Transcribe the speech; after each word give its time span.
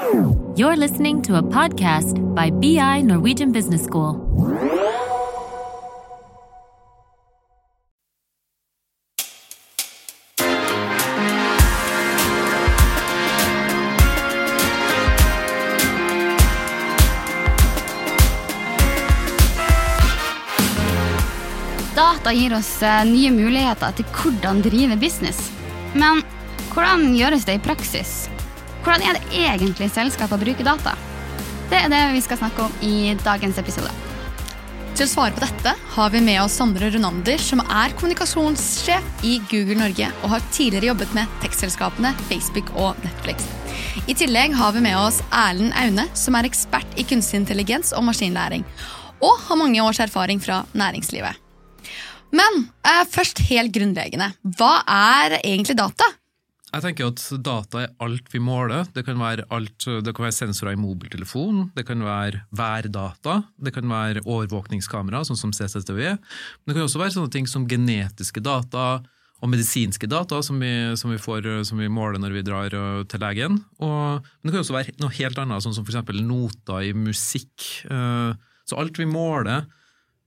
You're 0.00 0.76
listening 0.76 1.20
to 1.22 1.36
a 1.36 1.42
podcast 1.42 2.16
by 2.34 2.48
BI 2.48 3.02
Norwegian 3.02 3.52
Business 3.52 3.84
School. 3.84 4.16
Data 21.94 22.32
gir 22.32 22.54
oss 22.56 22.82
eh, 22.82 23.04
nye 23.04 23.30
muligheter 23.30 23.92
til 23.92 24.08
hvordan 24.16 24.64
drive 24.64 24.96
business. 24.96 25.50
Men 25.92 26.24
hvordan 26.72 27.10
gjøres 27.18 27.44
det 27.44 27.60
i 27.60 27.66
praksis? 27.68 28.30
Hvordan 28.80 29.02
er 29.04 29.16
det 29.18 29.40
egentlig 29.44 29.90
selskapet 29.92 30.40
bruker 30.40 30.64
data? 30.64 30.94
Det 31.68 31.78
er 31.78 31.90
det 31.92 32.04
vi 32.14 32.22
skal 32.24 32.38
snakke 32.40 32.64
om 32.64 32.78
i 32.80 33.12
dagens 33.20 33.58
episode. 33.60 33.90
Til 34.96 35.04
å 35.04 35.10
svare 35.10 35.34
på 35.36 35.42
dette 35.44 35.74
har 35.94 36.12
vi 36.12 36.22
med 36.24 36.40
oss 36.42 36.56
Sondre 36.58 36.88
Runander, 36.92 37.38
som 37.40 37.60
er 37.62 37.92
kommunikasjonssjef 37.98 39.24
i 39.28 39.36
Google 39.50 39.76
Norge 39.78 40.08
og 40.22 40.32
har 40.32 40.46
tidligere 40.52 40.90
jobbet 40.90 41.12
med 41.16 41.36
tekstselskapene 41.44 42.14
Facebook 42.30 42.72
og 42.74 42.98
Netflix. 43.04 43.44
I 44.08 44.16
tillegg 44.16 44.56
har 44.56 44.72
vi 44.74 44.82
med 44.84 44.96
oss 44.98 45.20
Erlend 45.28 45.76
Aune, 45.78 46.08
som 46.16 46.36
er 46.36 46.48
ekspert 46.48 46.98
i 46.98 47.04
kunstig 47.06 47.42
intelligens 47.42 47.92
og 47.96 48.04
maskinlæring, 48.08 48.64
og 49.20 49.36
har 49.46 49.60
mange 49.60 49.84
års 49.84 50.00
erfaring 50.00 50.40
fra 50.40 50.62
næringslivet. 50.72 51.36
Men 52.32 52.64
eh, 52.86 53.04
først 53.10 53.44
helt 53.50 53.72
grunnleggende. 53.74 54.32
Hva 54.56 54.80
er 54.88 55.38
egentlig 55.42 55.76
data? 55.78 56.09
Jeg 56.70 56.84
tenker 56.84 57.10
at 57.10 57.22
Data 57.42 57.80
er 57.82 57.94
alt 58.04 58.28
vi 58.30 58.40
måler. 58.42 58.86
Det 58.94 59.02
kan 59.06 59.18
være, 59.18 59.46
alt, 59.50 59.86
det 60.04 60.12
kan 60.14 60.26
være 60.26 60.36
sensorer 60.36 60.76
i 60.76 60.80
mobiltelefon, 60.80 61.64
det 61.74 61.84
kan 61.88 62.02
være 62.06 62.44
værdata, 62.54 63.40
det 63.58 63.72
kan 63.74 63.90
være 63.90 64.22
overvåkningskamera, 64.22 65.24
sånn 65.26 65.40
som 65.40 65.54
CCTV. 65.56 66.02
Men 66.14 66.70
det 66.70 66.76
kan 66.76 66.86
også 66.86 67.02
være 67.02 67.16
sånne 67.16 67.34
ting 67.34 67.50
som 67.50 67.66
genetiske 67.70 68.42
data 68.44 69.00
og 69.40 69.48
medisinske 69.48 70.08
data 70.10 70.38
som 70.44 70.60
vi, 70.60 70.70
som 71.00 71.12
vi, 71.12 71.18
får, 71.20 71.48
som 71.66 71.80
vi 71.80 71.88
måler 71.90 72.20
når 72.20 72.36
vi 72.36 72.44
drar 72.46 72.76
øh, 72.76 73.02
til 73.08 73.22
legen. 73.24 73.58
Og, 73.80 74.20
men 74.20 74.50
det 74.50 74.54
kan 74.54 74.62
også 74.62 74.76
være 74.76 74.96
noe 75.00 75.16
helt 75.16 75.40
annet, 75.40 75.64
sånn 75.64 75.76
som 75.76 75.86
f.eks. 75.86 76.12
noter 76.22 76.86
i 76.90 76.94
musikk. 76.96 77.70
Øh, 77.88 78.34
så 78.68 78.78
alt 78.78 79.00
vi 79.00 79.08
måler, 79.08 79.66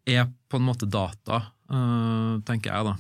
er 0.04 0.26
på 0.52 0.60
en 0.60 0.66
måte 0.67 0.89
data, 0.92 1.38
øh, 1.72 2.42
tenker 2.44 2.73
jeg 2.73 2.89
da. 2.89 2.98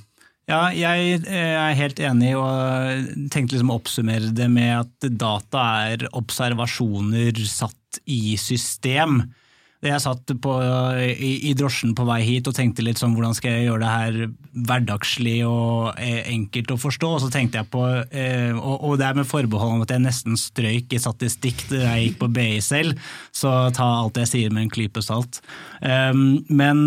Ja, 0.51 0.73
jeg 0.75 1.21
er 1.23 1.77
helt 1.79 2.01
enig 2.03 2.33
og 2.35 3.29
tenkte 3.31 3.55
liksom 3.55 3.71
å 3.71 3.77
oppsummere 3.79 4.33
det 4.35 4.49
med 4.51 4.73
at 4.81 5.07
data 5.15 5.61
er 5.93 6.03
observasjoner 6.19 7.39
satt 7.47 8.01
i 8.11 8.35
system. 8.41 9.21
Jeg 9.83 9.99
satt 9.99 10.31
på, 10.39 10.53
i, 11.03 11.31
i, 11.49 11.53
drosjen 11.59 11.91
på 11.97 12.05
vei 12.07 12.21
hit 12.23 12.47
og 12.47 12.55
tenkte 12.55 12.85
litt 12.85 13.01
sånn 13.01 13.15
hvordan 13.17 13.35
skal 13.35 13.57
jeg 13.57 13.65
gjøre 13.67 13.81
det 13.83 13.91
her 13.91 14.17
hverdagslig 14.69 15.35
og 15.47 15.99
enkelt 15.99 16.71
å 16.71 16.79
forstå. 16.79 17.09
Og 17.17 17.23
så 17.25 17.29
tenkte 17.33 17.59
jeg 17.59 17.69
på, 17.73 17.83
og, 17.83 18.73
og 18.77 18.95
det 19.01 19.09
er 19.09 19.19
med 19.19 19.27
forbehold 19.27 19.75
om 19.75 19.83
at 19.83 19.91
jeg 19.91 20.05
nesten 20.05 20.39
strøyk 20.39 20.95
i 20.95 21.01
statistikk 21.03 21.65
da 21.73 21.83
jeg 21.83 22.07
gikk 22.07 22.17
på 22.23 22.31
BI 22.37 22.49
selv, 22.63 23.11
så 23.35 23.53
ta 23.75 23.89
alt 23.99 24.21
jeg 24.23 24.31
sier 24.31 24.55
med 24.55 24.67
en 24.67 24.73
klype 24.73 25.03
salt. 25.03 25.41
Men 25.83 26.83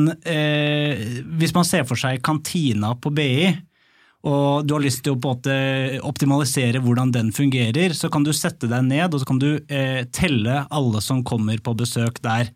hvis 1.37 1.57
man 1.57 1.69
ser 1.69 1.85
for 1.89 2.01
seg 2.01 2.25
kantina 2.25 2.95
på 2.97 3.13
BI, 3.13 3.55
og 4.27 4.67
du 4.67 4.75
har 4.75 4.83
lyst 4.83 5.05
til 5.07 5.15
å 5.15 5.35
optimalisere 6.09 6.83
hvordan 6.83 7.13
den 7.15 7.33
fungerer, 7.35 7.95
så 7.95 8.11
kan 8.13 8.27
du 8.27 8.33
sette 8.35 8.69
deg 8.71 8.87
ned 8.89 9.13
og 9.13 9.23
så 9.23 9.29
kan 9.29 9.41
du 9.43 9.51
eh, 9.69 10.03
telle 10.15 10.65
alle 10.67 11.03
som 11.05 11.23
kommer 11.27 11.61
på 11.63 11.77
besøk 11.79 12.19
der 12.25 12.51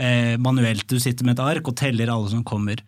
eh, 0.00 0.38
manuelt. 0.40 0.88
Du 0.88 0.98
sitter 1.00 1.26
med 1.26 1.38
et 1.38 1.44
ark 1.44 1.68
og 1.68 1.76
teller 1.78 2.10
alle 2.12 2.32
som 2.32 2.44
kommer. 2.46 2.82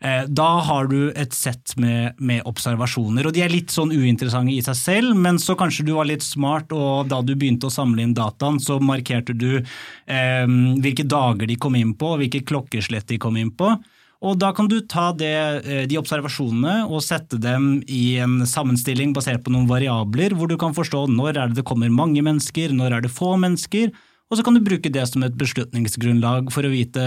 Eh, 0.00 0.24
da 0.30 0.48
har 0.62 0.86
du 0.86 1.10
et 1.18 1.34
sett 1.34 1.74
med, 1.76 2.14
med, 2.22 2.44
observasjoner, 2.46 3.26
og 3.26 3.34
de 3.34 3.42
er 3.42 3.50
litt 3.50 3.74
sånn 3.74 3.90
uinteressante 3.90 4.54
i 4.54 4.62
seg 4.62 4.78
selv, 4.78 5.18
men 5.18 5.40
så 5.42 5.56
kanskje 5.58 5.88
du 5.88 5.96
var 5.96 6.06
litt 6.06 6.22
smart, 6.22 6.70
og 6.70 7.10
da 7.10 7.18
du 7.18 7.34
begynte 7.34 7.66
å 7.66 7.74
samle 7.74 8.04
inn 8.04 8.14
dataen, 8.14 8.60
så 8.62 8.78
markerte 8.78 9.34
du 9.34 9.58
eh, 9.58 10.46
hvilke 10.46 11.06
dager 11.06 11.50
de 11.50 11.58
kom 11.58 11.78
inn 11.78 11.96
på, 11.98 12.14
og 12.14 12.22
hvilke 12.22 12.44
klokkeslett 12.46 13.10
de 13.10 13.18
kom 13.18 13.40
inn 13.40 13.50
på. 13.50 13.74
Og 14.18 14.38
da 14.38 14.50
kan 14.50 14.66
du 14.66 14.80
ta 14.82 15.12
det, 15.14 15.86
de 15.86 15.98
observasjonene 15.98 16.88
og 16.88 17.04
sette 17.06 17.38
dem 17.38 17.76
i 17.86 18.18
en 18.18 18.40
sammenstilling 18.50 19.12
basert 19.14 19.44
på 19.44 19.52
noen 19.54 19.68
variabler, 19.70 20.34
hvor 20.34 20.50
du 20.50 20.56
kan 20.58 20.74
forstå 20.74 21.04
når 21.14 21.36
er 21.36 21.52
det 21.52 21.60
det 21.60 21.66
kommer 21.66 21.90
mange 21.94 22.24
mennesker, 22.26 22.74
når 22.74 22.96
er 22.96 23.06
det 23.06 23.14
få 23.14 23.36
mennesker, 23.38 23.92
og 24.28 24.38
så 24.38 24.44
kan 24.44 24.56
du 24.56 24.64
bruke 24.64 24.92
det 24.92 25.04
som 25.08 25.24
et 25.24 25.36
beslutningsgrunnlag 25.38 26.52
for 26.52 26.66
å 26.66 26.72
vite 26.72 27.04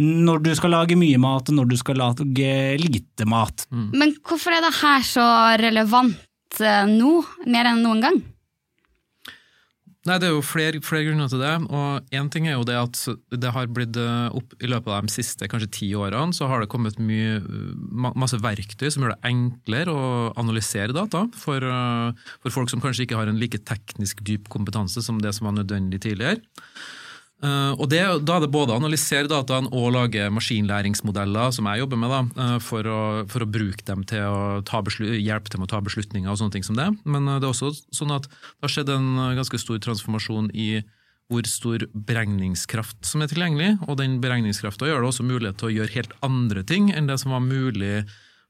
når 0.00 0.42
du 0.46 0.52
skal 0.56 0.72
lage 0.72 0.96
mye 0.96 1.20
mat 1.20 1.50
og 1.50 1.56
når 1.58 1.68
du 1.68 1.76
skal 1.76 1.98
lage 2.00 2.52
lite 2.80 3.26
mat. 3.28 3.66
Mm. 3.70 3.88
Men 3.92 4.14
hvorfor 4.24 4.56
er 4.56 4.64
det 4.64 4.74
her 4.80 5.04
så 5.06 5.26
relevant 5.60 6.62
nå, 6.88 7.12
mer 7.46 7.68
enn 7.70 7.82
noen 7.84 8.02
gang? 8.04 8.22
Nei, 10.02 10.16
Det 10.18 10.26
er 10.26 10.32
jo 10.34 10.42
flere, 10.42 10.80
flere, 10.82 11.04
grunner 11.06 11.28
til 11.30 11.38
det. 11.38 11.52
og 11.70 12.08
Én 12.10 12.30
ting 12.32 12.48
er 12.48 12.56
jo 12.56 12.64
det 12.66 12.74
at 12.74 12.98
det 13.30 13.52
har 13.54 13.68
blitt 13.70 13.96
opp 13.96 14.56
i 14.58 14.70
løpet 14.70 14.90
av 14.90 15.06
de 15.06 15.14
siste 15.14 15.46
kanskje 15.46 15.70
ti 15.70 15.90
årene 15.94 16.34
så 16.34 16.48
har 16.50 16.62
det 16.62 16.70
kommet 16.72 16.98
mye, 16.98 17.38
masse 18.18 18.38
verktøy 18.42 18.90
som 18.90 19.04
gjør 19.04 19.14
det 19.14 19.30
enklere 19.30 19.94
å 19.94 20.32
analysere 20.42 20.96
data 20.96 21.28
for, 21.38 21.62
for 22.42 22.56
folk 22.56 22.72
som 22.72 22.82
kanskje 22.82 23.06
ikke 23.06 23.20
har 23.20 23.30
en 23.30 23.38
like 23.38 23.62
teknisk 23.62 24.24
dyp 24.26 24.50
kompetanse 24.50 25.04
som 25.06 25.22
det 25.22 25.34
som 25.36 25.46
var 25.46 25.60
nødvendig 25.60 26.02
tidligere. 26.02 26.42
Uh, 27.42 27.74
og 27.74 27.88
det, 27.90 27.98
Da 28.22 28.36
er 28.36 28.44
det 28.44 28.52
både 28.54 28.70
å 28.70 28.78
analysere 28.78 29.26
dataen 29.26 29.66
og 29.74 29.88
lage 29.96 30.28
maskinlæringsmodeller, 30.30 31.50
som 31.50 31.66
jeg 31.66 31.82
jobber 31.82 31.98
med, 31.98 32.12
da, 32.12 32.20
uh, 32.38 32.58
for, 32.62 32.86
å, 32.86 33.00
for, 33.26 33.42
å, 33.42 33.50
bruke 33.50 33.82
dem 33.88 34.04
til 34.06 34.22
å 34.22 34.62
hjelpe 35.18 35.58
med 35.58 35.66
å 35.66 35.72
ta 35.72 35.82
beslutninger 35.82 36.30
og 36.30 36.38
sånne 36.38 36.54
ting 36.54 36.66
som 36.66 36.78
det. 36.78 36.86
Men 37.02 37.26
uh, 37.26 37.40
det 37.42 37.48
er 37.48 37.54
også 37.54 37.72
sånn 37.90 38.14
at 38.14 38.28
det 38.30 38.68
har 38.68 38.74
skjedd 38.76 38.92
en 38.94 39.08
ganske 39.40 39.58
stor 39.58 39.82
transformasjon 39.82 40.52
i 40.54 40.84
hvor 41.32 41.46
stor 41.48 41.86
beregningskraft 41.94 43.06
som 43.08 43.24
er 43.24 43.30
tilgjengelig, 43.32 43.74
og 43.88 43.98
den 43.98 44.20
beregningskrafta 44.22 44.86
gjør 44.86 45.02
det 45.02 45.10
også 45.10 45.26
mulighet 45.26 45.58
til 45.58 45.70
å 45.70 45.74
gjøre 45.78 45.96
helt 45.96 46.14
andre 46.26 46.62
ting 46.68 46.90
enn 46.92 47.08
det 47.08 47.18
som 47.22 47.34
var 47.34 47.42
mulig 47.42 48.04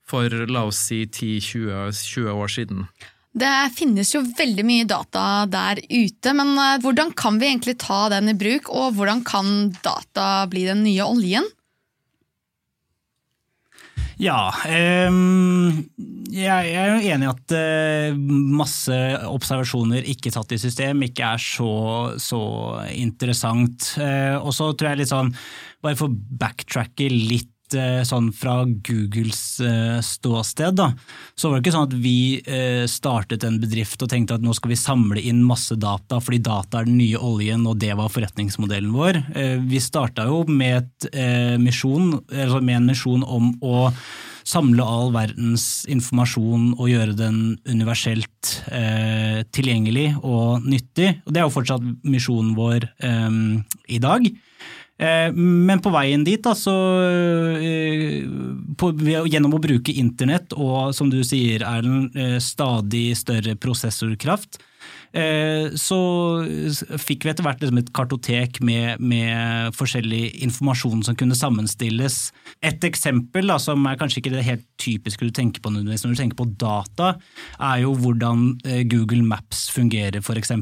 for 0.09 0.27
la 0.51 0.65
oss 0.67 0.81
si 0.89 1.05
10-20 1.07 2.33
år 2.33 2.51
siden. 2.51 2.87
Det 3.33 3.53
finnes 3.73 4.11
jo 4.13 4.21
veldig 4.37 4.65
mye 4.69 4.85
data 4.89 5.47
der 5.49 5.81
ute, 5.89 6.35
men 6.37 6.53
eh, 6.53 6.79
hvordan 6.85 7.15
kan 7.17 7.39
vi 7.41 7.49
egentlig 7.49 7.79
ta 7.81 8.05
den 8.13 8.29
i 8.29 8.37
bruk, 8.37 8.69
og 8.69 8.99
hvordan 8.99 9.23
kan 9.25 9.71
data 9.81 10.45
bli 10.53 10.67
den 10.69 10.85
nye 10.85 11.07
oljen? 11.07 11.49
Ja, 14.23 14.53
jeg 14.63 15.09
er 16.77 16.93
jo 16.93 16.99
enig 17.11 17.27
i 17.27 17.31
at 17.31 17.55
eh, 17.57 18.15
masse 18.15 18.95
observasjoner 19.27 20.07
ikke 20.13 20.31
satt 20.35 20.53
i 20.55 20.61
system 20.61 21.03
ikke 21.09 21.33
er 21.35 21.43
så, 21.43 21.73
så 22.21 22.43
interessant. 22.93 23.95
Eh, 23.97 24.37
og 24.37 24.53
så 24.55 24.71
tror 24.77 24.93
jeg 24.93 25.03
litt 25.03 25.13
sånn, 25.13 25.33
bare 25.83 25.99
for 25.99 26.13
å 26.13 26.19
backtracke 26.45 27.09
litt 27.11 27.52
Eh, 27.79 28.03
sånn 28.07 28.31
fra 28.37 28.63
Googles 28.67 29.61
eh, 29.65 29.99
ståsted, 30.05 30.77
da, 30.79 30.91
så 31.35 31.49
var 31.49 31.59
det 31.59 31.65
ikke 31.65 31.75
sånn 31.77 31.89
at 31.89 31.97
vi 32.03 32.17
eh, 32.41 32.85
startet 32.91 33.47
en 33.47 33.59
bedrift 33.63 34.03
og 34.05 34.11
tenkte 34.13 34.37
at 34.39 34.45
nå 34.45 34.55
skal 34.57 34.73
vi 34.73 34.81
samle 34.81 35.23
inn 35.23 35.43
masse 35.47 35.77
data 35.81 36.21
fordi 36.23 36.43
data 36.45 36.81
er 36.81 36.91
den 36.91 36.99
nye 37.01 37.21
oljen 37.21 37.67
og 37.69 37.79
det 37.83 37.93
var 37.99 38.13
forretningsmodellen 38.13 38.93
vår. 38.95 39.21
Vi 39.69 39.81
starta 39.83 40.27
jo 40.29 40.43
med, 40.49 40.91
misjon, 41.61 42.15
med 42.31 42.77
en 42.77 42.89
misjon 42.89 43.25
om 43.25 43.53
å 43.65 43.89
samle 44.49 44.85
all 44.85 45.13
verdens 45.15 45.85
informasjon 45.91 46.73
og 46.75 46.91
gjøre 46.91 47.17
den 47.19 47.41
universelt 47.69 48.55
tilgjengelig 49.55 50.09
og 50.21 50.67
nyttig. 50.67 51.13
Og 51.27 51.33
Det 51.33 51.43
er 51.43 51.47
jo 51.47 51.55
fortsatt 51.55 51.87
misjonen 52.03 52.57
vår 52.59 52.89
i 53.89 54.01
dag. 54.03 54.27
Eh, 55.01 55.33
men 55.35 55.81
på 55.83 55.93
veien 55.93 56.25
dit, 56.27 56.43
da, 56.43 56.55
så, 56.59 56.75
eh, 57.59 58.23
på, 58.79 58.93
gjennom 59.27 59.57
å 59.57 59.63
bruke 59.63 59.95
internett 59.99 60.53
og 60.55 60.93
som 60.97 61.11
du 61.11 61.23
sier, 61.27 61.65
Erlend, 61.67 62.15
eh, 62.17 62.39
stadig 62.43 63.13
større 63.19 63.57
prosessorkraft, 63.57 64.61
så 65.13 65.97
fikk 66.97 67.27
vi 67.27 67.31
etter 67.31 67.45
hvert 67.45 67.61
liksom 67.61 67.83
et 67.83 67.91
kartotek 67.93 68.63
med, 68.65 68.97
med, 69.05 69.75
forskjellig 69.77 70.41
informasjon 70.47 71.03
som 71.05 71.19
kunne 71.21 71.37
sammenstilles. 71.37 72.17
Et 72.65 72.87
eksempel 72.89 73.53
da, 73.53 73.59
som 73.61 73.85
er 73.87 74.01
kanskje 74.01 74.23
ikke 74.23 74.33
det 74.33 74.47
helt 74.47 74.65
typiske 74.81 75.29
du 75.29 75.35
tenker 75.37 75.61
på 75.61 75.69
når 75.69 75.85
du 75.85 76.17
tenker 76.17 76.41
på 76.41 76.49
data, 76.57 77.13
er 77.61 77.85
jo 77.85 77.93
hvordan 77.93 78.55
Google 78.89 79.21
Maps 79.29 79.67
fungerer, 79.77 80.25
f.eks. 80.25 80.57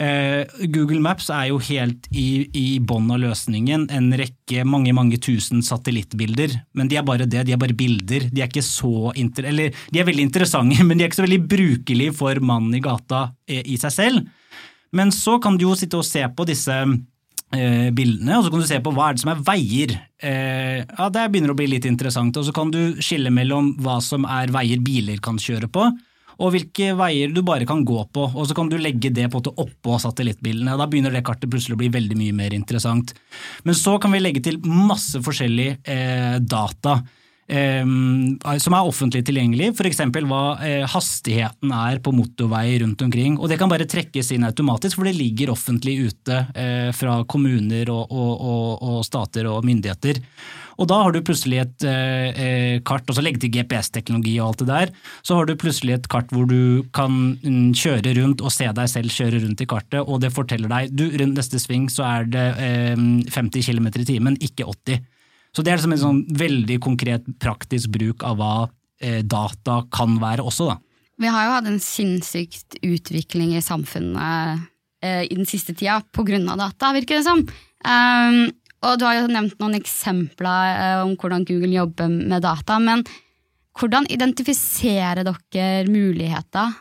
Eh, 0.00 0.46
Google 0.72 1.00
Maps 1.04 1.26
er 1.28 1.50
jo 1.50 1.58
helt 1.60 2.06
i, 2.16 2.48
i 2.56 2.66
bånn 2.80 3.10
av 3.12 3.20
løsningen. 3.20 3.84
En 3.92 4.08
rekke, 4.16 4.64
mange 4.64 4.94
mange 4.96 5.18
tusen 5.20 5.60
satellittbilder. 5.64 6.54
Men 6.72 6.88
de 6.88 6.96
er 6.96 7.04
bare 7.04 7.28
det, 7.28 7.44
de 7.44 7.52
er 7.52 7.60
bare 7.60 7.76
bilder. 7.76 8.30
De 8.32 8.40
er 8.40 8.48
ikke 8.48 8.64
så 8.64 9.12
inter 9.20 9.50
eller 9.50 9.76
de 9.92 10.00
er 10.00 10.08
veldig 10.08 10.24
interessante, 10.30 10.80
men 10.86 10.96
de 10.96 11.04
er 11.04 11.12
ikke 11.12 11.20
så 11.20 11.28
veldig 11.28 11.44
brukelige 11.52 12.16
for 12.16 12.40
mannen 12.40 12.78
i 12.78 12.82
gata 12.84 13.28
eh, 13.44 13.60
i 13.68 13.76
seg 13.80 13.96
selv. 13.98 14.26
Men 14.96 15.12
så 15.14 15.36
kan 15.42 15.60
du 15.60 15.68
jo 15.68 15.76
sitte 15.78 16.00
og 16.00 16.08
se 16.08 16.24
på 16.34 16.48
disse 16.48 16.74
eh, 16.80 17.88
bildene, 17.94 18.38
og 18.38 18.46
så 18.46 18.54
kan 18.54 18.64
du 18.64 18.70
se 18.72 18.80
på 18.82 18.94
hva 18.96 19.10
er 19.10 19.18
det 19.18 19.22
som 19.22 19.34
er 19.34 19.44
veier. 19.52 19.98
Ja, 20.20 21.06
Det 21.12 21.28
begynner 21.30 21.52
å 21.52 21.56
bli 21.56 21.68
litt 21.70 21.86
interessant. 21.88 22.36
Og 22.40 22.48
så 22.48 22.52
kan 22.56 22.72
du 22.72 22.98
skille 23.04 23.30
mellom 23.32 23.74
hva 23.84 24.00
som 24.04 24.26
er 24.28 24.50
veier 24.52 24.82
biler 24.84 25.20
kan 25.22 25.38
kjøre 25.40 25.70
på, 25.72 25.86
og 26.40 26.54
hvilke 26.54 26.94
veier 26.98 27.32
du 27.32 27.42
bare 27.46 27.68
kan 27.68 27.84
gå 27.86 28.00
på. 28.14 28.26
Og 28.32 28.48
så 28.48 28.56
kan 28.56 28.70
du 28.70 28.78
legge 28.80 29.12
det 29.12 29.28
på 29.32 29.42
oppå 29.50 30.00
satellittbildene. 30.00 30.78
Da 30.80 30.88
begynner 30.88 31.12
det 31.14 31.24
kartet 31.26 31.50
plutselig 31.52 31.76
å 31.76 31.82
bli 31.82 31.92
veldig 31.92 32.18
mye 32.18 32.36
mer 32.36 32.56
interessant. 32.56 33.12
Men 33.66 33.76
så 33.76 33.98
kan 34.00 34.14
vi 34.14 34.22
legge 34.22 34.44
til 34.44 34.60
masse 34.64 35.20
forskjellig 35.24 35.70
eh, 35.84 36.38
data. 36.40 37.02
eh, 37.50 37.84
som 38.62 38.76
er 38.78 38.88
offentlig 38.88 39.24
tilgjengelig, 39.26 39.72
f.eks. 39.74 40.00
hva 40.30 40.42
eh, 40.64 40.86
hastigheten 40.88 41.74
er 41.74 42.00
på 42.00 42.14
motorveier 42.16 42.84
rundt 42.86 43.02
omkring. 43.02 43.36
Og 43.38 43.50
Det 43.50 43.58
kan 43.60 43.68
bare 43.68 43.88
trekkes 43.90 44.32
inn 44.32 44.46
automatisk, 44.48 44.96
for 44.96 45.10
det 45.10 45.18
ligger 45.18 45.52
offentlig 45.52 45.98
ute 46.08 46.44
eh, 46.54 46.88
fra 46.96 47.20
kommuner 47.28 47.90
og, 47.92 48.06
og, 48.08 48.32
og, 48.40 48.66
og 48.80 49.04
stater 49.04 49.50
og 49.50 49.66
myndigheter. 49.66 50.22
Og 50.80 50.88
da 50.88 50.96
har 51.04 51.12
du 51.12 51.20
plutselig 51.20 51.60
et 51.60 51.84
eh, 51.84 52.40
eh 52.40 52.76
kart, 52.86 53.04
og 53.04 53.16
så 53.16 53.22
legge 53.24 53.42
til 53.42 53.52
GPS-teknologi 53.52 54.38
og 54.40 54.46
alt 54.46 54.62
det 54.62 54.68
der, 54.70 54.92
så 55.26 55.36
har 55.36 55.46
du 55.46 55.54
plutselig 55.60 55.98
et 55.98 56.08
kart 56.12 56.32
hvor 56.32 56.48
du 56.48 56.82
kan 56.96 57.36
mm, 57.42 57.74
kjøre 57.76 58.14
rundt 58.16 58.40
og 58.40 58.54
se 58.54 58.68
deg 58.76 58.88
selv 58.88 59.12
kjøre 59.12 59.42
rundt 59.44 59.60
i 59.60 59.68
kartet, 59.68 60.00
og 60.00 60.22
det 60.24 60.32
forteller 60.32 60.72
deg 60.72 60.94
du, 60.96 61.06
rundt 61.20 61.36
neste 61.36 61.60
sving 61.60 61.90
så 61.92 62.06
er 62.08 62.30
det 62.32 62.46
eh, 62.64 62.96
50 62.96 63.66
km 63.68 63.90
i 63.92 64.08
timen, 64.08 64.40
ikke 64.40 64.68
80. 64.72 65.04
Så 65.52 65.64
det 65.66 65.72
er 65.72 65.80
liksom 65.80 65.96
en 65.96 66.04
sånn 66.04 66.22
veldig 66.40 66.78
konkret, 66.82 67.26
praktisk 67.42 67.90
bruk 67.92 68.24
av 68.24 68.38
hva 68.40 68.54
eh, 69.02 69.20
data 69.26 69.82
kan 69.92 70.16
være 70.22 70.46
også, 70.46 70.70
da. 70.72 70.80
Vi 71.20 71.28
har 71.28 71.44
jo 71.44 71.56
hatt 71.58 71.68
en 71.68 71.82
sinnssykt 71.84 72.78
utvikling 72.80 73.52
i 73.52 73.60
samfunnet 73.60 74.62
eh, 75.04 75.26
i 75.26 75.34
den 75.36 75.48
siste 75.48 75.74
tida 75.76 75.98
på 76.16 76.24
grunn 76.24 76.48
av 76.48 76.62
data, 76.62 76.94
virker 76.96 77.20
det 77.20 77.26
som. 77.26 77.44
Um, 77.80 78.46
og 78.80 79.00
du 79.00 79.04
har 79.04 79.18
jo 79.18 79.32
nevnt 79.32 79.58
noen 79.60 79.76
eksempler 79.76 80.76
eh, 80.76 81.00
om 81.04 81.16
hvordan 81.20 81.44
Google 81.48 81.74
jobber 81.74 82.08
med 82.08 82.44
data, 82.44 82.78
men 82.80 83.04
hvordan 83.78 84.08
identifiserer 84.12 85.24
dere 85.24 85.84
muligheter? 85.88 86.72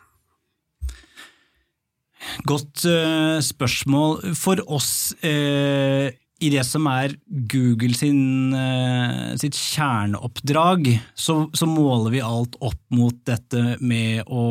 Godt 2.47 2.83
uh, 2.87 3.39
spørsmål. 3.43 4.33
For 4.35 4.59
oss 4.67 5.13
uh, 5.23 6.07
i 6.39 6.49
det 6.51 6.63
som 6.67 6.87
er 6.91 7.15
Google 7.51 7.95
sin, 7.95 8.51
uh, 8.55 9.35
sitt 9.39 9.57
kjerneoppdrag, 9.59 10.91
så, 11.15 11.41
så, 11.55 11.67
måler 11.69 12.15
vi 12.15 12.23
alt 12.23 12.55
opp 12.63 12.81
mot 12.95 13.15
dette 13.27 13.77
med 13.79 14.23
å, 14.27 14.45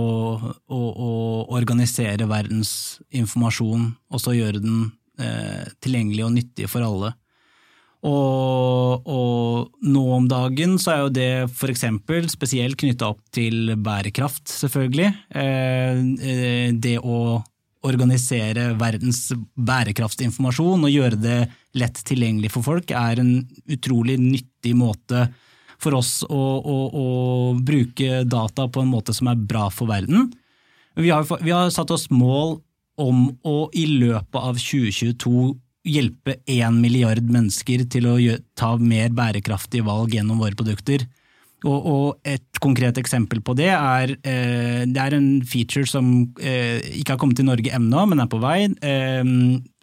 å, 0.69 0.81
å 0.81 1.13
organisere 1.57 2.29
verdens 2.29 3.01
informasjon, 3.09 3.91
og 4.13 4.25
så 4.25 4.37
gjøre 4.37 4.65
den 4.65 4.87
tilgjengelig 5.83 6.23
og 6.23 6.31
nyttig 6.37 6.69
for 6.71 6.85
alle. 6.87 7.09
Og, 8.07 9.09
og, 9.11 9.71
nå 9.83 10.03
om 10.15 10.27
dagen 10.31 10.77
så 10.79 10.93
er 10.93 11.01
jo 11.03 11.15
det 11.17 11.31
f.eks. 11.51 11.85
spesielt 12.31 12.79
knytta 12.79 13.09
opp 13.11 13.23
til 13.35 13.75
bærekraft, 13.75 14.47
selvfølgelig. 14.53 15.09
Eh, 15.35 16.03
eh, 16.23 16.69
det 16.79 16.99
å 17.03 17.41
organisere 17.89 18.73
verdens 18.79 19.29
bærekraftsinformasjon 19.55 20.87
og 20.87 20.93
gjøre 20.95 21.19
det 21.23 21.39
lett 21.79 22.01
tilgjengelig 22.07 22.51
for 22.55 22.67
folk 22.67 22.91
er 22.91 23.21
en 23.23 23.33
utrolig 23.71 24.17
nyttig 24.19 24.75
måte 24.79 25.29
for 25.79 25.95
oss 25.95 26.25
å, 26.27 26.43
å, 26.59 26.77
å 26.91 27.07
bruke 27.63 28.25
data 28.27 28.67
på 28.67 28.83
en 28.83 28.91
måte 28.91 29.15
som 29.15 29.31
er 29.31 29.39
bra 29.39 29.69
for 29.71 29.91
verden. 29.91 30.27
Vi 30.99 31.13
har, 31.15 31.23
vi 31.39 31.55
har 31.55 31.71
satt 31.71 31.93
oss 31.95 32.09
mål 32.11 32.59
om 32.99 33.29
å 33.47 33.69
i 33.79 33.87
løpet 33.87 34.39
av 34.43 34.59
2022 34.59 35.55
hjelpe 35.89 36.39
én 36.49 36.81
milliard 36.83 37.25
mennesker 37.25 37.87
til 37.91 38.11
å 38.11 38.17
ta 38.59 38.75
mer 38.81 39.15
bærekraftige 39.17 39.87
valg 39.87 40.15
gjennom 40.17 40.43
våre 40.43 40.59
produkter. 40.59 41.07
Og, 41.67 41.79
og, 41.91 42.19
et 42.23 42.61
konkret 42.63 43.01
eksempel 43.01 43.41
på 43.43 43.57
det 43.59 43.73
er 43.73 44.13
eh, 44.23 44.85
det 44.87 45.01
er 45.03 45.17
en 45.17 45.41
feature 45.43 45.89
som 45.91 46.29
eh, 46.39 46.79
ikke 47.01 47.17
har 47.17 47.19
kommet 47.19 47.41
til 47.41 47.49
Norge 47.49 47.73
ennå, 47.75 48.05
men 48.07 48.23
er 48.23 48.31
på 48.31 48.39
vei. 48.43 48.69
Eh, 48.79 49.33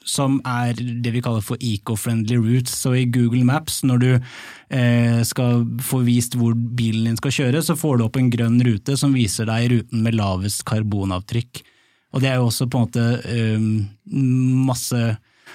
som 0.05 0.37
er 0.45 0.77
det 0.77 1.11
vi 1.15 1.21
kaller 1.25 1.43
for 1.43 1.59
eco-friendly 1.59 2.37
routes. 2.37 2.77
Så 2.77 2.93
i 2.95 3.05
Google 3.09 3.43
Maps, 3.47 3.81
når 3.83 4.01
du 4.03 4.09
eh, 4.13 5.21
skal 5.27 5.65
få 5.83 6.03
vist 6.05 6.37
hvor 6.39 6.53
bilen 6.53 7.09
din 7.09 7.19
skal 7.19 7.33
kjøre, 7.39 7.63
så 7.65 7.75
får 7.79 7.97
du 7.97 8.05
opp 8.05 8.19
en 8.21 8.31
grønn 8.31 8.59
rute 8.65 8.95
som 9.01 9.15
viser 9.17 9.49
deg 9.49 9.71
ruten 9.73 10.05
med 10.05 10.17
lavest 10.19 10.63
karbonavtrykk. 10.69 11.63
Og 12.15 12.23
det 12.23 12.31
er 12.31 12.39
jo 12.39 12.49
også 12.51 12.69
på 12.71 12.79
en 12.79 12.85
måte 12.85 13.07
eh, 13.27 13.69
masse 14.69 15.01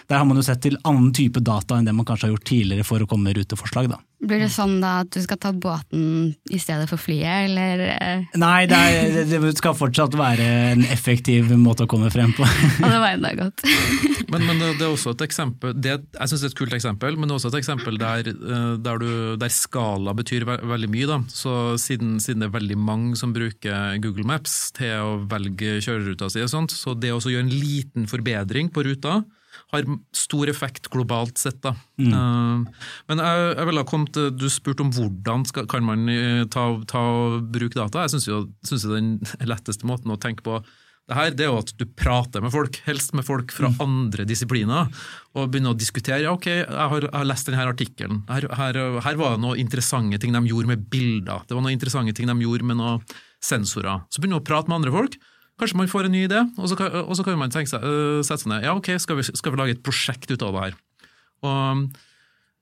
der 0.09 0.21
har 0.21 0.29
man 0.29 0.41
jo 0.41 0.47
sett 0.47 0.63
til 0.65 0.79
annen 0.85 1.13
type 1.17 1.43
data 1.45 1.79
enn 1.79 1.89
det 1.89 1.97
man 1.97 2.09
kanskje 2.09 2.29
har 2.29 2.37
gjort 2.37 2.49
tidligere 2.53 2.87
for 2.87 3.03
å 3.03 3.11
komme 3.11 3.31
med 3.31 3.41
ruteforslag. 3.41 3.91
da. 3.93 4.01
Blir 4.21 4.43
det 4.43 4.51
sånn 4.53 4.83
da 4.83 4.99
at 5.01 5.09
du 5.15 5.21
skal 5.25 5.39
ta 5.41 5.51
båten 5.57 6.35
i 6.53 6.59
stedet 6.61 6.85
for 6.91 7.01
flyet, 7.01 7.47
eller? 7.47 7.81
Eh? 7.95 8.27
Nei, 8.41 8.67
det, 8.69 8.77
er, 8.77 9.17
det 9.25 9.53
skal 9.57 9.73
fortsatt 9.79 10.13
være 10.19 10.49
en 10.75 10.85
effektiv 10.93 11.49
måte 11.57 11.87
å 11.87 11.91
komme 11.91 12.13
frem 12.13 12.35
på. 12.37 12.45
Ja, 12.81 12.91
det 12.93 13.01
var 13.01 13.15
enda 13.15 13.31
godt. 13.37 13.65
men, 14.33 14.45
men, 14.45 14.61
det 14.61 14.85
er 14.85 14.91
også 14.91 15.15
et 15.15 15.25
eksempel, 15.25 15.73
det, 15.77 15.97
jeg 16.17 16.31
synes 16.31 16.45
det 16.45 16.49
er 16.51 16.53
et 16.53 16.59
kult 16.61 16.77
eksempel, 16.77 17.17
men 17.17 17.29
det 17.29 17.35
er 17.35 17.41
også 17.41 17.53
et 17.53 17.59
eksempel 17.63 17.97
der, 18.01 18.29
eh, 18.29 18.69
der, 18.85 19.01
du, 19.01 19.11
der 19.41 19.53
skala 19.55 20.15
betyr 20.17 20.45
ve 20.49 20.59
veldig 20.69 20.93
mye. 20.93 21.09
Da. 21.09 21.21
Så 21.33 21.57
siden, 21.81 22.19
siden, 22.21 22.45
det 22.45 22.51
er 22.51 22.59
veldig 22.59 22.77
mange 22.77 23.17
som 23.21 23.33
bruker 23.37 23.97
Google 24.05 24.29
Maps 24.29 24.67
til 24.77 25.01
å 25.01 25.19
velge 25.33 25.79
kjøreruta 25.81 26.29
si, 26.29 26.45
og 26.45 26.53
sånt, 26.53 26.77
så 26.77 26.93
det 26.93 27.15
å 27.17 27.23
gjøre 27.25 27.49
en 27.49 27.55
liten 27.57 28.09
forbedring 28.11 28.69
på 28.75 28.85
ruta, 28.85 29.23
har 29.73 29.89
stor 30.17 30.51
effekt 30.51 30.91
globalt 30.93 31.41
sett. 31.41 31.61
Da. 31.65 31.75
Mm. 32.01 32.13
Uh, 32.13 32.91
men 33.11 33.23
jeg, 33.25 33.49
jeg 33.55 33.71
ville 33.71 33.85
ha 33.85 33.89
kommet, 33.89 34.21
Du 34.37 34.47
spurte 34.53 34.85
om 34.85 34.93
hvordan 34.95 35.47
skal, 35.49 35.67
kan 35.71 35.87
man 35.87 36.09
eh, 36.13 36.45
ta, 36.51 36.69
ta 36.91 37.03
bruke 37.41 37.77
data. 37.77 38.07
Jeg 38.07 38.21
syns 38.21 38.87
den 38.89 39.19
letteste 39.53 39.89
måten 39.89 40.13
å 40.13 40.21
tenke 40.21 40.47
på 40.47 40.61
det 41.11 41.17
her, 41.19 41.33
det 41.35 41.43
er 41.43 41.49
jo 41.51 41.59
at 41.59 41.73
du 41.75 41.83
prater 41.99 42.43
med 42.45 42.53
folk, 42.55 42.77
helst 42.87 43.17
med 43.19 43.27
folk 43.27 43.51
fra 43.51 43.73
mm. 43.73 43.81
andre 43.83 44.27
disipliner, 44.29 44.93
og 45.35 45.49
begynner 45.51 45.75
å 45.75 45.79
diskutere. 45.79 46.21
ja 46.23 46.31
ok, 46.37 46.47
Jeg 46.47 46.69
har, 46.93 47.07
jeg 47.09 47.17
har 47.17 47.27
lest 47.27 47.51
denne 47.51 47.65
artikkelen. 47.67 48.21
Her, 48.29 48.47
her, 48.55 48.79
her, 49.03 49.19
var 49.19 49.35
det 49.35 49.43
noen 49.43 49.59
interessante 49.59 50.21
ting 50.23 50.37
de 50.37 50.45
gjorde 50.47 50.71
med 50.71 50.85
bilder. 50.93 51.43
Det 51.49 51.57
var 51.57 51.67
noen 51.67 51.75
interessante 51.75 52.15
ting 52.15 52.31
de 52.31 52.37
gjorde 52.47 52.69
med 52.69 52.79
noen 52.79 53.03
sensorer. 53.43 54.05
Så 54.07 54.23
begynner 54.23 54.39
du 54.39 54.45
å 54.45 54.49
prate 54.53 54.71
med 54.71 54.79
andre 54.79 54.95
folk. 54.95 55.19
Kanskje 55.61 55.77
man 55.77 55.91
får 55.93 56.09
en 56.09 56.15
ny 56.17 56.25
idé, 56.25 56.41
og 56.57 56.71
så 56.71 56.77
kan, 56.79 56.95
og 57.03 57.13
så 57.19 57.25
kan 57.27 57.37
man 57.41 57.53
tenke 57.53 57.69
seg, 57.69 57.85
uh, 57.85 58.21
sette 58.25 58.47
seg 58.47 58.53
ned. 58.55 58.65
Ja, 58.65 58.77
ok, 58.79 58.95
skal 59.03 59.19
vi, 59.19 59.27
skal 59.29 59.53
vi, 59.53 59.61
lage 59.61 59.77
et 59.77 59.85
prosjekt 59.85 60.31
ut 60.33 60.45
av 60.47 60.57
det 60.57 60.63
her? 60.65 60.79
Og 61.45 61.83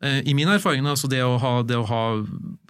uh, 0.02 0.20
I 0.26 0.34
min 0.34 0.50
erfaring 0.50 0.86
altså 0.86 1.10
det 1.10 1.22
å 1.22 1.36
ha, 1.42 1.52
det 1.66 1.78
å 1.78 1.86
ha 1.86 2.04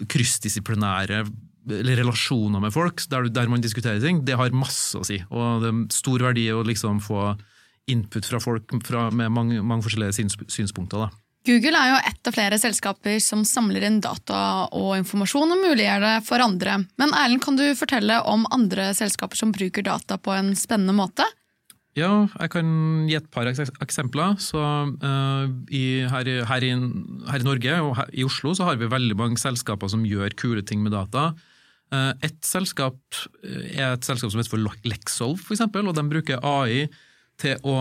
kryssdisiplinære 0.08 1.24
relasjoner 1.68 2.62
med 2.64 2.72
folk, 2.72 3.02
der, 3.12 3.28
der, 3.32 3.48
man 3.52 3.64
diskuterer 3.64 4.00
ting, 4.00 4.22
det 4.24 4.38
har 4.40 4.54
masse 4.56 4.96
å 4.96 5.04
si. 5.04 5.18
Og 5.28 5.64
det 5.64 5.72
er 5.72 5.80
stor 5.92 6.24
verdi 6.30 6.46
å 6.52 6.64
liksom 6.64 7.00
få 7.04 7.32
input 7.88 8.28
fra 8.28 8.40
folk 8.40 8.72
fra, 8.84 9.08
med 9.12 9.32
mange, 9.32 9.62
mange 9.64 9.84
forskjellige 9.84 10.16
syns, 10.20 10.36
synspunkter. 10.52 11.08
da. 11.08 11.27
Google 11.48 11.80
er 11.80 11.94
jo 11.94 11.98
ett 12.10 12.28
av 12.28 12.34
flere 12.36 12.58
selskaper 12.60 13.16
som 13.24 13.40
samler 13.48 13.86
inn 13.88 14.02
data 14.04 14.68
og 14.76 14.98
informasjon 14.98 15.54
og 15.54 15.62
muliggjør 15.62 16.04
det 16.04 16.14
for 16.26 16.44
andre. 16.44 16.82
Men 17.00 17.14
Erlend, 17.16 17.40
kan 17.44 17.56
du 17.56 17.64
fortelle 17.78 18.18
om 18.28 18.44
andre 18.52 18.90
selskaper 18.96 19.40
som 19.40 19.54
bruker 19.54 19.86
data 19.86 20.18
på 20.20 20.34
en 20.36 20.52
spennende 20.58 20.96
måte? 20.98 21.24
Ja, 21.96 22.28
jeg 22.36 22.52
kan 22.52 22.68
gi 23.08 23.16
et 23.16 23.30
par 23.32 23.48
eksempler. 23.48 24.36
Så, 24.42 24.60
uh, 24.60 25.48
i, 25.72 26.04
her, 26.04 26.28
her, 26.50 26.66
i, 26.66 26.72
her, 27.32 27.40
i, 27.40 27.46
Norge 27.46 27.80
og 27.80 27.94
her, 27.98 28.12
i 28.12 28.26
Oslo 28.28 28.52
så 28.54 28.68
har 28.68 28.78
vi 28.78 28.90
veldig 28.92 29.16
mange 29.18 29.40
selskaper 29.40 29.90
som 29.90 30.04
gjør 30.06 30.36
kule 30.38 30.62
ting 30.68 30.84
med 30.84 30.94
data. 30.94 31.30
Uh, 31.88 32.12
et 32.20 32.38
selskap 32.44 33.00
er 33.40 33.94
et 33.94 34.04
selskap 34.04 34.30
som 34.30 34.42
heter 34.42 34.52
for 34.52 34.84
Lexolve, 34.84 35.40
for 35.40 35.56
eksempel, 35.56 35.88
og 35.88 35.96
de 35.96 36.04
bruker 36.12 36.44
AI 36.44 36.90
til 37.40 37.56
å 37.64 37.78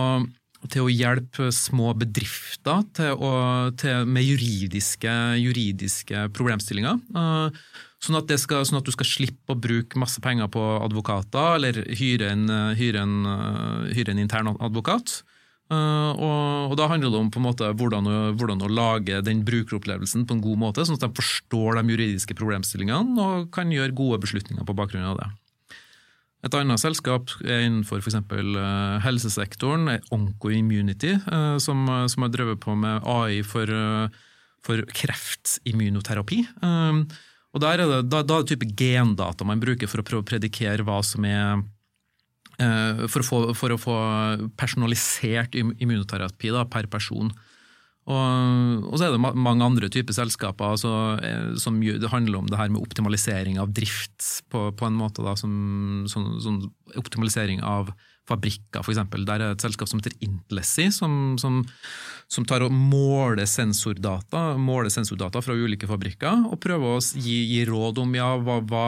til 0.66 0.86
å 0.86 0.90
hjelpe 0.90 1.52
små 1.54 1.92
bedrifter 1.98 2.82
til 2.98 3.14
å, 3.14 3.32
til, 3.78 4.08
med 4.10 4.26
juridiske, 4.26 5.12
juridiske 5.38 6.26
problemstillinger. 6.34 6.98
Uh, 7.14 7.54
sånn, 8.02 8.18
at 8.18 8.34
skal, 8.42 8.66
sånn, 8.66 8.80
at 8.80 8.88
du 8.88 8.94
skal 8.94 9.08
slippe 9.08 9.54
å 9.54 9.58
bruke 9.58 10.00
masse 10.02 10.22
penger 10.24 10.50
på 10.52 10.64
advokater, 10.82 11.58
eller 11.60 11.82
hyre 12.00 12.32
en, 12.34 12.46
hyre 12.78 13.06
en, 13.06 13.18
uh, 13.24 13.88
hyre 13.94 14.14
en 14.14 14.22
intern 14.24 14.54
advokat. 14.56 15.20
Uh, 15.68 16.16
og, 16.16 16.70
og, 16.70 16.76
Da 16.80 16.86
handler 16.88 17.12
det 17.12 17.18
om 17.20 17.44
måte 17.44 17.66
hvordan 17.76 18.06
å, 18.08 18.18
hvordan 18.40 18.62
å, 18.64 18.70
lage 18.72 19.18
den 19.20 19.42
brukeropplevelsen 19.44 20.24
på 20.24 20.36
en 20.38 20.44
god 20.44 20.62
måte, 20.62 20.86
sånn 20.88 20.96
at 20.96 21.04
de 21.04 21.18
forstår 21.18 21.76
de 21.76 21.92
juridiske 21.92 22.36
problemstillingene 22.38 23.20
og 23.20 23.50
kan 23.52 23.68
gjøre 23.72 23.96
gode 23.96 24.22
beslutninger 24.24 24.64
på 24.64 24.76
bakgrunn 24.78 25.10
av 25.10 25.20
det. 25.20 25.28
Et 26.46 26.54
annet 26.54 26.78
selskap 26.78 27.32
er 27.42 27.64
innenfor 27.66 27.98
f.eks. 27.98 28.20
Uh, 28.30 28.98
helsesektoren, 29.02 29.96
OncoImmunity, 30.14 31.16
uh, 31.26 31.56
som, 31.62 31.82
som, 32.06 32.26
har 32.26 32.34
drevet 32.34 32.60
på 32.62 32.76
med 32.78 33.02
AI 33.02 33.40
for, 33.42 33.72
for 34.62 34.84
kreftimmunoterapi. 35.00 36.44
Og 37.56 37.62
der 37.64 37.80
er 37.80 37.88
det, 37.90 37.98
da, 38.12 38.22
da 38.22 38.38
er 38.38 38.44
det 38.44 38.52
type 38.52 38.68
gendata 38.76 39.46
man 39.46 39.60
bruker 39.62 39.90
for 39.90 40.02
å 40.02 40.06
prøve 40.06 40.24
å 40.24 40.28
predikere 40.28 40.84
hva 40.86 41.00
som 41.06 41.24
er 41.26 41.62
eh, 42.60 43.04
for, 43.08 43.22
å 43.22 43.26
få, 43.26 43.38
for 43.56 43.74
å 43.74 43.80
få 43.80 43.96
personalisert 44.60 45.56
immunoterapi 45.58 46.52
da, 46.54 46.66
per 46.68 46.90
person. 46.92 47.32
Og, 48.08 48.84
og 48.88 48.96
så 48.96 49.04
er 49.04 49.14
det 49.14 49.20
mange 49.20 49.64
andre 49.66 49.90
typer 49.92 50.16
selskaper 50.16 50.72
altså, 50.72 50.92
eh, 51.20 51.50
som 51.60 51.76
det 51.82 52.08
handler 52.08 52.40
om 52.40 52.46
det 52.48 52.56
her 52.56 52.70
med 52.72 52.80
optimalisering 52.80 53.58
av 53.60 53.74
drift 53.76 54.46
på, 54.48 54.70
på 54.72 54.88
en 54.88 54.96
måte. 54.96 55.24
Da, 55.26 55.34
som, 55.36 56.06
som, 56.08 56.30
som 56.40 56.62
optimalisering 56.96 57.60
av 57.60 57.92
fabrikker, 58.28 58.80
f.eks. 58.80 59.02
Der 59.28 59.42
er 59.42 59.52
et 59.52 59.64
selskap 59.64 59.90
som 59.90 60.00
heter 60.00 60.16
Intlessy, 60.24 60.88
som, 60.94 61.36
som, 61.40 61.60
som 62.32 62.46
tar 62.48 62.64
og 62.64 62.72
måler 62.72 63.48
sensordata, 63.48 64.50
måler 64.60 64.92
sensordata 64.92 65.42
fra 65.44 65.56
ulike 65.56 65.88
fabrikker, 65.88 66.48
og 66.48 66.60
prøver 66.64 66.96
å 66.96 67.02
gi, 67.16 67.38
gi 67.54 67.62
råd 67.68 68.02
om 68.04 68.16
ja, 68.16 68.30
hva, 68.40 68.60
hva, 68.68 68.86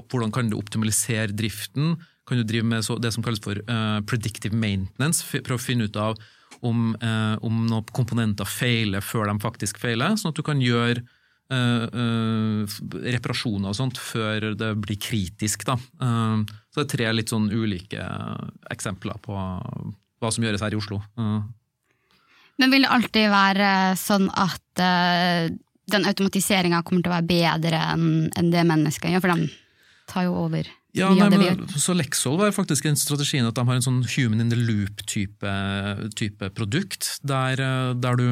hvordan 0.00 0.32
kan 0.34 0.52
du 0.52 0.58
optimalisere 0.60 1.36
driften. 1.36 1.96
Kan 2.28 2.40
du 2.40 2.48
drive 2.48 2.68
med 2.68 2.84
så, 2.84 2.98
det 3.00 3.14
som 3.14 3.24
kalles 3.24 3.40
for 3.44 3.60
uh, 3.68 4.00
predictive 4.08 4.56
maintenance, 4.56 5.24
prøve 5.24 5.60
å 5.60 5.68
finne 5.68 5.88
ut 5.88 6.00
av 6.00 6.20
om, 6.66 6.94
eh, 7.00 7.36
om 7.44 7.66
noen 7.68 7.92
komponenter 7.94 8.48
feiler 8.48 9.04
før 9.04 9.30
de 9.30 9.38
faktisk 9.42 9.78
feiler, 9.82 10.16
sånn 10.18 10.32
at 10.32 10.38
du 10.38 10.44
kan 10.46 10.60
gjøre 10.62 11.02
eh, 11.52 11.84
eh, 11.86 12.78
reparasjoner 13.14 13.70
og 13.70 13.78
sånt 13.78 14.00
før 14.00 14.50
det 14.58 14.72
blir 14.82 14.98
kritisk. 15.00 15.64
Da. 15.68 15.78
Eh, 15.78 16.42
så 16.70 16.82
det 16.82 16.86
er 16.86 16.92
tre 16.96 17.12
litt 17.14 17.32
sånn 17.32 17.50
ulike 17.52 18.02
eksempler 18.72 19.20
på 19.24 19.36
hva 19.38 20.32
som 20.34 20.44
gjøres 20.44 20.64
her 20.64 20.74
i 20.74 20.80
Oslo. 20.80 21.00
Men 22.58 22.72
vil 22.74 22.82
det 22.82 22.90
alltid 22.90 23.30
være 23.30 23.70
sånn 24.00 24.26
at 24.34 24.82
den 25.88 26.06
automatiseringa 26.10 26.82
kommer 26.82 27.04
til 27.04 27.12
å 27.12 27.16
være 27.20 27.28
bedre 27.30 27.82
enn 27.94 28.50
det 28.50 28.64
mennesket 28.66 29.14
gjør, 29.14 29.22
for 29.22 29.34
de 29.36 29.46
tar 30.10 30.26
jo 30.26 30.34
over 30.42 30.66
Ja, 30.96 31.10
nei, 31.12 31.28
men, 31.28 31.66
så 31.76 31.92
Lexol 31.92 32.38
var 32.40 32.54
faktisk 32.56 32.86
en 32.88 32.96
strategien 32.96 33.46
at 33.46 33.58
de 33.58 33.64
har 33.68 33.76
en 33.76 33.84
sånn 33.84 34.00
human 34.14 34.40
in 34.40 34.52
the 34.52 34.56
loop-type 34.56 35.52
type 36.16 36.48
produkt, 36.56 37.18
der, 37.28 37.60
eh, 37.60 37.92
der 38.00 38.16
du 38.16 38.28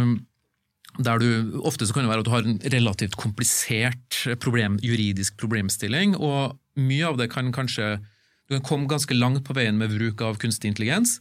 der 0.97 1.21
du, 1.21 1.61
Ofte 1.69 1.85
så 1.85 1.93
kan 1.93 2.07
det 2.07 2.09
være 2.09 2.23
at 2.25 2.29
du 2.29 2.33
har 2.33 2.47
en 2.47 2.61
relativt 2.73 3.19
komplisert 3.21 4.23
problem, 4.41 4.79
juridisk 4.81 5.37
problemstilling, 5.37 6.15
og 6.17 6.57
mye 6.81 7.11
av 7.11 7.19
det 7.21 7.29
kan 7.35 7.53
kanskje 7.53 7.99
Du 8.47 8.55
kan 8.55 8.63
komme 8.63 8.87
ganske 8.87 9.11
langt 9.11 9.43
på 9.43 9.57
veien 9.59 9.75
med 9.75 9.91
bruk 9.91 10.21
av 10.23 10.37
kunstig 10.39 10.71
intelligens, 10.71 11.17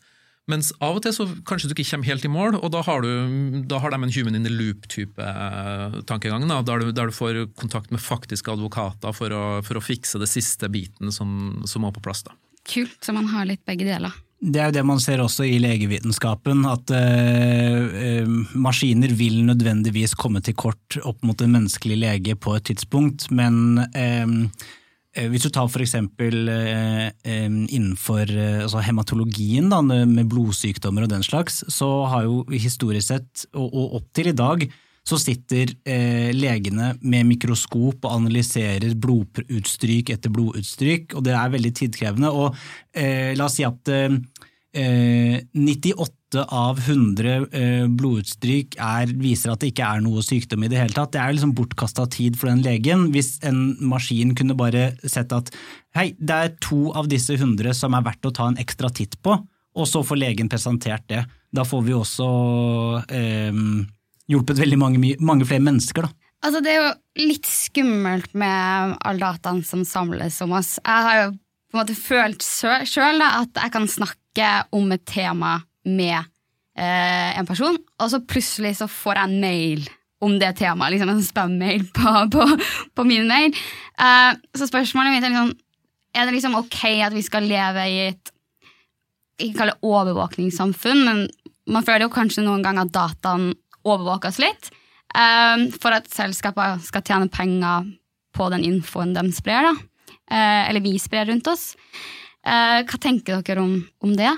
mens 0.51 0.71
av 0.83 0.99
og 0.99 1.05
til 1.05 1.13
så 1.15 1.25
kanskje 1.47 1.71
du 1.71 1.73
ikke 1.73 1.87
kommer 1.89 2.09
helt 2.11 2.25
i 2.27 2.31
mål, 2.31 2.59
og 2.59 2.71
da 2.73 2.83
har, 2.85 3.01
du, 3.01 3.61
da 3.65 3.79
har 3.81 3.93
de 3.93 3.99
en 4.01 4.13
human 4.13 4.37
in 4.37 4.45
the 4.45 4.53
loop-type 4.53 5.21
eh, 5.21 5.99
tankegang, 6.09 6.45
da, 6.49 6.59
der, 6.65 6.83
du, 6.83 6.91
der 6.95 7.09
du 7.09 7.15
får 7.15 7.41
kontakt 7.57 7.93
med 7.93 8.03
faktiske 8.03 8.53
advokater 8.53 9.15
for 9.15 9.33
å, 9.33 9.45
for 9.65 9.79
å 9.79 9.83
fikse 9.83 10.21
det 10.21 10.29
siste 10.29 10.69
biten 10.71 11.13
som, 11.15 11.63
som 11.65 11.85
må 11.85 11.93
på 11.95 12.03
plass. 12.05 12.25
da. 12.27 12.37
Kult, 12.65 12.97
så 13.05 13.13
man 13.13 13.29
har 13.33 13.49
litt 13.49 13.65
begge 13.65 13.87
deler. 13.87 14.13
Det 14.45 14.59
er 14.59 14.69
jo 14.69 14.75
det 14.75 14.85
man 14.85 14.99
ser 15.01 15.21
også 15.23 15.45
i 15.47 15.57
legevitenskapen, 15.63 16.65
at 16.69 16.91
eh, 16.93 17.99
eh, 18.05 18.31
maskiner 18.53 19.13
vil 19.17 19.39
nødvendigvis 19.47 20.13
komme 20.19 20.43
til 20.45 20.57
kort 20.59 20.99
opp 21.01 21.23
mot 21.25 21.39
en 21.41 21.55
menneskelig 21.55 21.97
lege 22.01 22.35
på 22.37 22.53
et 22.57 22.67
tidspunkt, 22.69 23.29
men 23.33 23.79
eh, 23.95 24.25
hvis 25.31 25.45
du 25.45 25.51
tar 25.53 25.69
eksempel 25.85 26.49
eh, 26.51 27.05
eh, 27.23 27.45
innenfor 27.47 28.29
eh, 28.31 28.63
altså 28.65 28.83
hematologien 28.83 29.69
da, 29.71 29.81
med 29.81 30.27
blodsykdommer 30.31 31.05
og 31.05 31.13
den 31.13 31.23
slags, 31.23 31.63
så 31.71 31.89
har 32.11 32.25
jo 32.27 32.43
historisk 32.51 33.07
sett, 33.13 33.45
og, 33.55 33.95
opp 33.99 34.09
til 34.15 34.31
i 34.31 34.35
dag, 34.35 34.65
så 35.05 35.19
sitter 35.21 35.69
eh, 35.85 36.31
legene 36.33 36.95
med 37.05 37.27
mikroskop 37.29 38.07
og 38.07 38.15
analyserer 38.15 38.95
blodutstryk 38.97 40.09
etter 40.15 40.33
blodutstryk, 40.33 41.13
og 41.13 41.27
det 41.27 41.35
er 41.37 41.53
veldig 41.53 41.73
tidkrevende. 41.77 42.31
Og 42.33 42.57
eh, 42.97 43.35
la 43.37 43.45
oss 43.45 43.59
si 43.59 43.67
at 43.67 43.91
eh, 43.93 44.17
eh, 46.35 46.45
98 46.45 46.45
av 46.51 46.79
100 46.79 47.33
eh, 47.51 47.87
blodutstryk 47.87 48.77
er, 48.81 49.11
viser 49.19 49.53
at 49.53 49.61
det 49.61 49.71
ikke 49.71 49.87
er 49.87 50.03
noe 50.05 50.23
sykdom 50.25 50.65
i 50.65 50.69
det 50.71 50.79
hele 50.81 50.95
tatt. 50.95 51.13
Det 51.15 51.21
er 51.21 51.35
liksom 51.35 51.55
bortkasta 51.57 52.07
tid 52.11 52.37
for 52.39 52.51
den 52.51 52.63
legen 52.65 53.09
hvis 53.13 53.37
en 53.45 53.75
maskin 53.79 54.35
kunne 54.37 54.57
bare 54.57 54.93
sett 55.03 55.33
at 55.35 55.53
hei, 55.95 56.13
det 56.19 56.35
er 56.35 56.55
to 56.63 56.91
av 56.95 57.09
disse 57.11 57.37
100 57.37 57.73
som 57.77 57.95
er 57.95 58.05
verdt 58.05 58.27
å 58.27 58.33
ta 58.35 58.49
en 58.51 58.59
ekstra 58.61 58.91
titt 58.93 59.17
på, 59.23 59.37
og 59.75 59.89
så 59.89 60.03
får 60.05 60.21
legen 60.21 60.51
presentert 60.51 61.07
det. 61.11 61.23
Da 61.55 61.63
får 61.67 61.87
vi 61.87 61.95
også 61.95 62.27
eh, 63.09 63.63
hjulpet 64.31 64.59
veldig 64.59 64.79
mange, 64.79 65.15
mange 65.23 65.47
flere 65.47 65.63
mennesker, 65.63 66.07
da. 66.07 66.13
Altså, 66.45 66.59
det 66.61 66.75
er 66.75 66.81
jo 66.83 67.29
litt 67.31 67.47
skummelt 67.49 68.35
med 68.37 68.97
all 69.01 69.17
dataen 69.17 69.63
som 69.65 69.81
samles 69.87 70.37
om 70.45 70.53
oss. 70.53 70.75
Jeg 70.83 71.05
har 71.07 71.21
jo 71.23 71.31
på 71.33 71.77
en 71.77 71.81
måte 71.81 71.95
følt 71.97 72.45
sjøl 72.87 73.23
at 73.25 73.57
jeg 73.57 73.73
kan 73.73 73.87
snakke 73.89 74.49
om 74.75 74.91
et 74.93 75.05
tema 75.09 75.57
med 75.85 76.17
eh, 76.17 77.31
en 77.39 77.47
person, 77.47 77.77
og 77.99 78.11
så 78.11 78.21
plutselig 78.25 78.75
så 78.79 78.89
får 78.91 79.19
jeg 79.19 79.29
en 79.29 79.39
mail 79.41 79.85
om 80.25 80.37
det 80.41 80.53
temaet, 80.59 80.95
liksom 80.95 81.11
en 81.11 81.25
spam-mail 81.25 81.85
på, 81.97 82.13
på, 82.33 82.47
på 82.95 83.07
min 83.07 83.27
mail. 83.29 83.55
Eh, 83.99 84.31
så 84.57 84.69
spørsmålet 84.69 85.15
mitt 85.15 85.27
er 85.27 85.33
liksom, 85.33 85.51
er 86.15 86.25
det 86.27 86.37
liksom 86.37 86.57
ok 86.61 86.79
at 87.09 87.15
vi 87.15 87.25
skal 87.25 87.49
leve 87.49 87.89
i 87.91 87.99
et 88.09 88.31
ikke 89.35 89.59
kalle 89.59 89.73
det 89.75 89.83
overvåkningssamfunn, 89.83 91.01
men 91.03 91.25
man 91.67 91.83
føler 91.83 92.05
jo 92.05 92.13
kanskje 92.13 92.45
noen 92.45 92.63
ganger 92.63 92.85
at 92.85 92.93
dataen 92.95 93.49
overvåker 93.85 94.31
oss 94.31 94.39
litt. 94.39 94.71
eh, 95.15 95.67
for 95.81 95.95
at 95.95 96.07
selskaper 96.11 96.79
skal 96.83 97.03
tjene 97.03 97.31
penger 97.31 97.89
på 98.35 98.49
den 98.51 98.63
infoen 98.67 99.13
de 99.15 99.31
sprer, 99.35 99.69
da. 99.69 99.73
Eh, 100.25 100.69
eller 100.69 100.83
vi 100.83 100.97
sprer 100.99 101.27
rundt 101.29 101.47
oss. 101.47 101.75
Eh, 102.45 102.81
hva 102.83 102.99
tenker 103.01 103.41
dere 103.45 103.63
om, 103.63 103.77
om 104.03 104.15
det? 104.15 104.31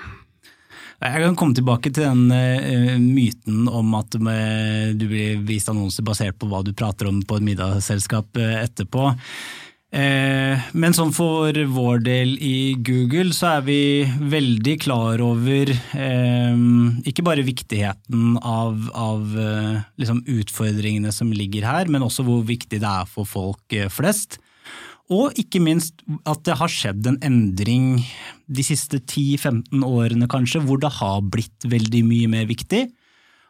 Jeg 0.97 1.21
kan 1.21 1.35
komme 1.37 1.53
tilbake 1.53 1.91
til 1.93 2.07
den 2.07 2.31
uh, 2.33 2.97
myten 2.97 3.67
om 3.69 3.93
at 3.99 4.17
du 4.17 5.05
blir 5.05 5.43
vist 5.45 5.69
annonser 5.69 6.05
basert 6.05 6.39
på 6.41 6.49
hva 6.49 6.63
du 6.65 6.73
prater 6.73 7.11
om 7.11 7.21
på 7.21 7.37
et 7.37 7.45
middagsselskap 7.51 8.39
uh, 8.41 8.55
etterpå. 8.63 9.11
Uh, 9.93 10.57
men 10.73 10.97
sånn 10.97 11.13
for 11.15 11.53
vår 11.53 12.01
del 12.07 12.33
i 12.41 12.73
Google 12.81 13.29
så 13.37 13.59
er 13.59 13.67
vi 13.69 13.79
veldig 14.33 14.75
klar 14.83 15.21
over 15.23 15.69
ikke 17.07 17.23
bare 17.23 17.45
viktigheten 17.45 18.35
av, 18.41 18.89
av 18.97 19.37
liksom 20.01 20.25
utfordringene 20.25 21.13
som 21.13 21.29
ligger 21.33 21.65
her, 21.69 21.93
men 21.93 22.03
også 22.05 22.25
hvor 22.25 22.41
viktig 22.47 22.81
det 22.81 22.89
er 22.89 23.07
for 23.09 23.29
folk 23.29 23.77
flest. 23.93 24.41
Og 25.13 25.37
ikke 25.39 25.61
minst 25.63 26.01
at 26.27 26.41
det 26.43 26.57
har 26.59 26.71
skjedd 26.71 27.05
en 27.07 27.19
endring 27.23 28.01
de 28.47 28.63
siste 28.65 28.99
10-15 28.99 29.83
årene 29.87 30.27
kanskje, 30.31 30.61
hvor 30.65 30.81
det 30.83 30.91
har 30.99 31.21
blitt 31.23 31.67
veldig 31.67 32.03
mye 32.07 32.31
mer 32.31 32.47
viktig. 32.49 32.87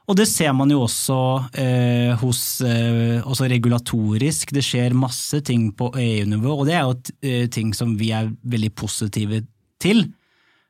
Og 0.07 0.15
det 0.15 0.27
ser 0.29 0.53
man 0.55 0.69
jo 0.71 0.85
også 0.85 1.17
eh, 1.59 2.13
hos 2.21 2.61
eh, 2.63 3.17
også 3.19 3.49
regulatorisk. 3.51 4.53
Det 4.55 4.63
skjer 4.63 4.95
masse 4.95 5.41
ting 5.43 5.71
på 5.75 5.89
EU-nivå, 5.99 6.53
og 6.61 6.69
det 6.69 6.77
er 6.77 6.85
jo 6.85 6.95
eh, 7.19 7.47
ting 7.51 7.73
som 7.75 7.97
vi 7.99 8.13
er 8.15 8.29
veldig 8.47 8.71
positive 8.77 9.41
til. 9.83 10.05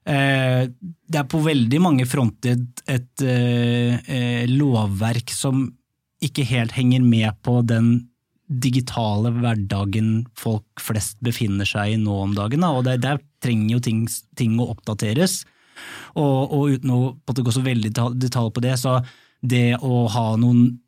Eh, 0.08 0.63
det 0.72 1.20
er 1.20 1.29
på 1.29 1.44
veldig 1.44 1.84
mange 1.84 2.08
fronter 2.10 2.58
et, 2.88 3.12
eh, 3.22 4.00
eh, 4.08 4.46
lovverk 4.50 5.29
som 5.36 5.67
ikke 6.24 6.48
helt 6.48 6.74
henger 6.74 7.03
med 7.06 7.38
på 7.44 7.60
den 7.67 8.08
digitale 8.48 9.32
hverdagen 9.36 10.25
folk 10.39 10.80
flest 10.80 11.18
befinner 11.24 11.68
seg 11.68 11.94
i 11.94 12.00
nå 12.00 12.16
om 12.24 12.36
dagen. 12.36 12.63
Da. 12.63 12.72
Og 12.80 12.86
der, 12.88 13.00
der 13.01 13.22
trenger 13.44 13.77
jo 13.77 13.84
ting, 13.84 14.06
ting 14.39 14.56
å 14.60 14.70
oppdateres. 14.74 15.42
Og, 16.18 16.54
og 16.56 16.77
uten 16.77 16.94
å 16.94 17.01
gå 17.27 17.54
så 17.54 17.63
veldig 17.66 17.92
detalj 18.18 18.54
på 18.56 18.63
det, 18.63 18.77
så 18.82 19.00
det 19.46 19.77
å 19.84 20.06
ha 20.12 20.30
noen 20.39 20.80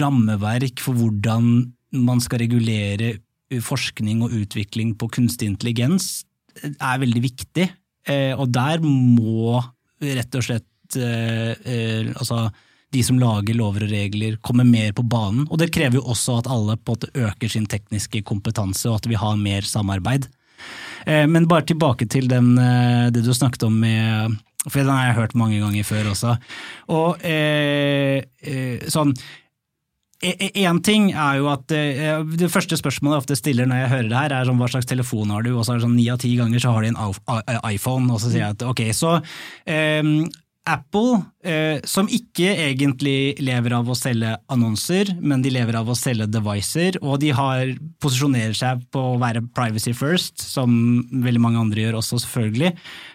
rammeverk 0.00 0.80
for 0.82 0.98
hvordan 0.98 1.70
man 2.00 2.22
skal 2.22 2.42
regulere 2.42 3.18
forskning 3.50 4.24
og 4.24 4.34
utvikling 4.36 4.94
på 4.98 5.08
kunstig 5.14 5.48
intelligens, 5.50 6.24
er 6.60 7.00
veldig 7.02 7.22
viktig. 7.24 7.68
Eh, 8.08 8.32
og 8.34 8.50
der 8.54 8.82
må 8.84 9.60
rett 10.00 10.34
og 10.34 10.46
slett 10.46 10.66
altså 10.90 12.48
de 12.92 13.02
som 13.06 13.18
lager 13.20 13.54
lover 13.54 13.84
og 13.86 13.92
regler, 13.92 14.36
kommer 14.42 14.66
mer 14.66 14.92
på 14.96 15.04
banen. 15.06 15.46
Og 15.50 15.58
det 15.62 15.70
krever 15.74 16.00
jo 16.00 16.06
også 16.10 16.40
at 16.40 16.50
alle 16.50 16.74
på 16.76 16.94
en 16.94 16.98
måte 16.98 17.10
øker 17.14 17.52
sin 17.52 17.66
tekniske 17.70 18.22
kompetanse, 18.26 18.88
og 18.90 18.98
at 19.00 19.06
vi 19.10 19.18
har 19.20 19.36
mer 19.38 19.62
samarbeid. 19.62 20.26
Eh, 21.06 21.26
Men 21.26 21.46
bare 21.48 21.62
tilbake 21.64 22.08
til 22.10 22.28
den, 22.28 22.58
eh, 22.58 23.10
det 23.10 23.22
du 23.24 23.32
snakket 23.32 23.62
om 23.62 23.78
med 23.80 24.36
For 24.68 24.82
den 24.82 24.90
har 24.92 25.06
jeg 25.06 25.14
hørt 25.16 25.34
mange 25.34 25.58
ganger 25.58 25.84
før 25.88 26.10
også. 26.10 26.34
Og 26.88 27.22
eh, 27.24 28.20
eh, 28.42 28.78
sånn 28.88 29.14
Én 30.20 30.82
ting 30.84 31.14
er 31.16 31.38
jo 31.38 31.46
at 31.48 31.66
Det 31.66 32.50
første 32.52 32.76
spørsmålet 32.76 33.14
jeg 33.14 33.22
ofte 33.22 33.36
stiller 33.40 33.64
når 33.64 33.78
jeg 33.80 33.88
hører 33.88 34.08
det 34.10 34.18
her, 34.18 34.32
er 34.36 34.44
sånn, 34.44 34.58
hva 34.60 34.68
slags 34.68 34.84
telefon 34.84 35.30
har 35.32 35.40
du? 35.46 35.54
Og 35.56 35.64
så 35.64 35.72
er 35.72 35.78
det 35.78 35.86
sånn 35.86 35.96
ni 35.96 36.10
av 36.12 36.18
ti 36.20 36.34
ganger 36.36 36.60
så 36.60 36.74
har 36.74 36.82
de 36.84 36.90
en 36.92 37.72
iPhone, 37.72 38.12
og 38.12 38.20
så 38.20 38.28
sier 38.28 38.42
jeg 38.42 38.58
at 38.58 38.66
ok, 38.68 38.82
så 38.92 39.14
eh, 39.64 40.02
Apple, 40.68 41.22
eh, 41.42 41.80
som 41.88 42.08
ikke 42.12 42.50
egentlig 42.52 43.38
lever 43.40 43.72
av 43.72 43.88
å 43.88 43.96
selge 43.96 44.34
annonser, 44.52 45.14
men 45.16 45.40
de 45.40 45.52
lever 45.54 45.78
av 45.78 45.88
å 45.88 45.96
selge 45.96 46.26
devices, 46.28 46.98
og 47.00 47.20
de 47.22 47.30
har, 47.34 47.72
posisjonerer 48.00 48.52
seg 48.56 48.82
på 48.92 49.00
å 49.14 49.18
være 49.20 49.42
privacy 49.56 49.94
first, 49.96 50.36
som 50.42 50.70
veldig 51.24 51.40
mange 51.40 51.62
andre 51.62 51.86
gjør 51.86 51.98
også, 52.02 52.20
selvfølgelig. 52.26 52.74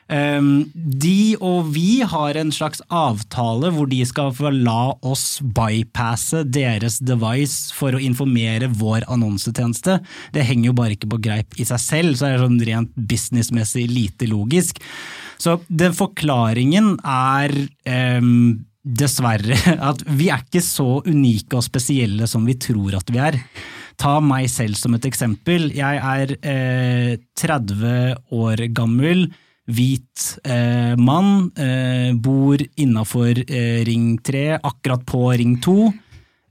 Eh, 0.10 0.50
de 0.74 1.20
og 1.38 1.70
vi 1.76 2.02
har 2.06 2.40
en 2.42 2.54
slags 2.54 2.82
avtale 2.94 3.72
hvor 3.74 3.90
de 3.90 4.02
skal 4.10 4.34
få 4.36 4.52
la 4.54 4.96
oss 5.06 5.40
bypasse 5.42 6.44
deres 6.50 6.98
device 7.02 7.74
for 7.78 7.94
å 7.94 8.02
informere 8.02 8.72
vår 8.74 9.06
annonsetjeneste. 9.12 10.00
Det 10.34 10.48
henger 10.50 10.72
jo 10.72 10.80
bare 10.82 10.98
ikke 10.98 11.14
på 11.14 11.22
greip 11.30 11.62
i 11.62 11.68
seg 11.70 11.82
selv, 11.82 12.18
så 12.18 12.28
er 12.28 12.36
det 12.36 12.48
sånn 12.48 12.66
rent 12.72 12.98
businessmessig 13.14 13.86
lite 13.92 14.30
logisk. 14.34 14.82
Så 15.42 15.60
den 15.68 15.96
forklaringen 15.96 16.96
er 17.02 17.54
eh, 17.86 18.32
dessverre 18.86 19.58
at 19.90 20.04
vi 20.06 20.30
er 20.34 20.44
ikke 20.46 20.64
så 20.64 21.00
unike 21.06 21.58
og 21.58 21.66
spesielle 21.66 22.30
som 22.30 22.46
vi 22.48 22.58
tror 22.62 23.00
at 23.00 23.10
vi 23.12 23.22
er. 23.22 23.40
Ta 24.00 24.20
meg 24.20 24.50
selv 24.52 24.78
som 24.78 24.96
et 24.98 25.08
eksempel. 25.08 25.70
Jeg 25.76 26.00
er 26.04 26.36
eh, 26.44 27.16
30 27.40 28.16
år 28.36 28.66
gammel, 28.76 29.30
hvit 29.66 30.26
eh, 30.46 30.94
mann, 31.00 31.50
eh, 31.58 32.12
bor 32.14 32.60
innafor 32.78 33.40
eh, 33.46 33.86
Ring 33.88 34.18
3, 34.22 34.60
akkurat 34.60 35.06
på 35.08 35.30
Ring 35.40 35.56
2. 35.64 35.78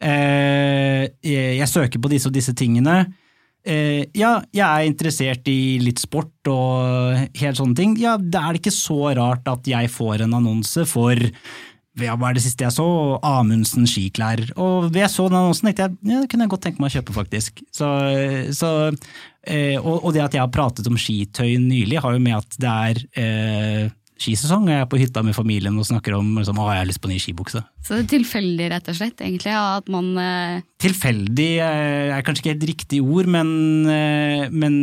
Eh, 0.05 1.05
jeg 1.25 1.69
søker 1.71 2.01
på 2.03 2.11
disse 2.13 2.29
og 2.33 2.35
disse 2.35 2.57
tingene. 2.57 3.05
Eh, 3.65 4.05
ja, 4.13 4.37
jeg 4.53 4.65
er 4.65 4.89
interessert 4.89 5.47
i 5.49 5.79
litt 5.81 6.03
sport 6.03 6.51
og 6.53 7.39
helt 7.41 7.61
sånne 7.61 7.79
ting. 7.79 7.95
Ja, 8.01 8.19
det 8.21 8.41
er 8.41 8.59
ikke 8.59 8.75
så 8.75 9.15
rart 9.17 9.49
at 9.49 9.69
jeg 9.69 9.93
får 9.93 10.27
en 10.27 10.37
annonse 10.37 10.85
for 10.89 11.17
ja, 12.03 12.17
hva 12.19 12.33
er 12.33 12.37
det 12.37 12.43
siste 12.43 12.67
jeg 12.67 12.75
så? 12.75 12.87
Amundsen 13.25 13.87
skiklær. 13.89 14.43
Og 14.59 14.91
da 14.93 15.05
jeg 15.05 15.13
så 15.13 15.29
den 15.29 15.39
annonsen, 15.39 15.71
tenkte 15.71 15.87
jeg 15.87 16.11
ja, 16.11 16.23
det 16.23 16.31
kunne 16.31 16.47
jeg 16.47 16.53
godt 16.57 16.65
tenke 16.67 16.83
meg 16.83 16.91
å 16.91 16.97
kjøpe, 16.99 17.15
faktisk. 17.15 17.63
Så, 17.73 17.91
så, 18.59 18.71
eh, 19.47 19.77
og, 19.79 20.09
det 20.17 20.25
at 20.25 20.35
jeg 20.35 20.43
har 20.43 20.53
pratet 20.53 20.91
om 20.91 20.99
skitøy 20.99 21.55
nylig, 21.63 22.01
har 22.03 22.17
jo 22.17 22.25
med 22.25 22.41
at 22.41 22.59
det 22.61 22.73
er 22.73 23.05
eh, 23.23 23.93
skisesong, 24.21 24.69
og 24.69 24.73
jeg 24.73 24.85
er 24.85 24.91
på 24.91 24.99
hytta 25.01 25.23
med 25.27 25.35
familien 25.35 25.75
og 25.81 25.87
snakker 25.89 26.15
om 26.17 26.29
liksom, 26.39 26.59
å, 26.63 26.69
jeg 26.71 26.85
har 26.85 26.89
lyst 26.89 27.03
på 27.03 27.11
ny 27.11 27.17
skibukse. 27.23 27.65
Så 27.83 27.97
det 27.97 28.05
er 28.05 28.11
tilfeldig, 28.15 28.69
rett 28.71 28.91
og 28.93 28.99
slett? 28.99 29.19
egentlig, 29.25 29.55
at 29.59 29.91
man 29.91 30.13
eh... 30.21 30.63
Tilfeldig 30.85 31.49
er 31.65 32.25
kanskje 32.27 32.45
ikke 32.45 32.53
helt 32.53 32.69
riktig 32.71 33.03
ord, 33.03 33.29
men, 33.31 33.51
eh, 33.91 34.47
men, 34.55 34.79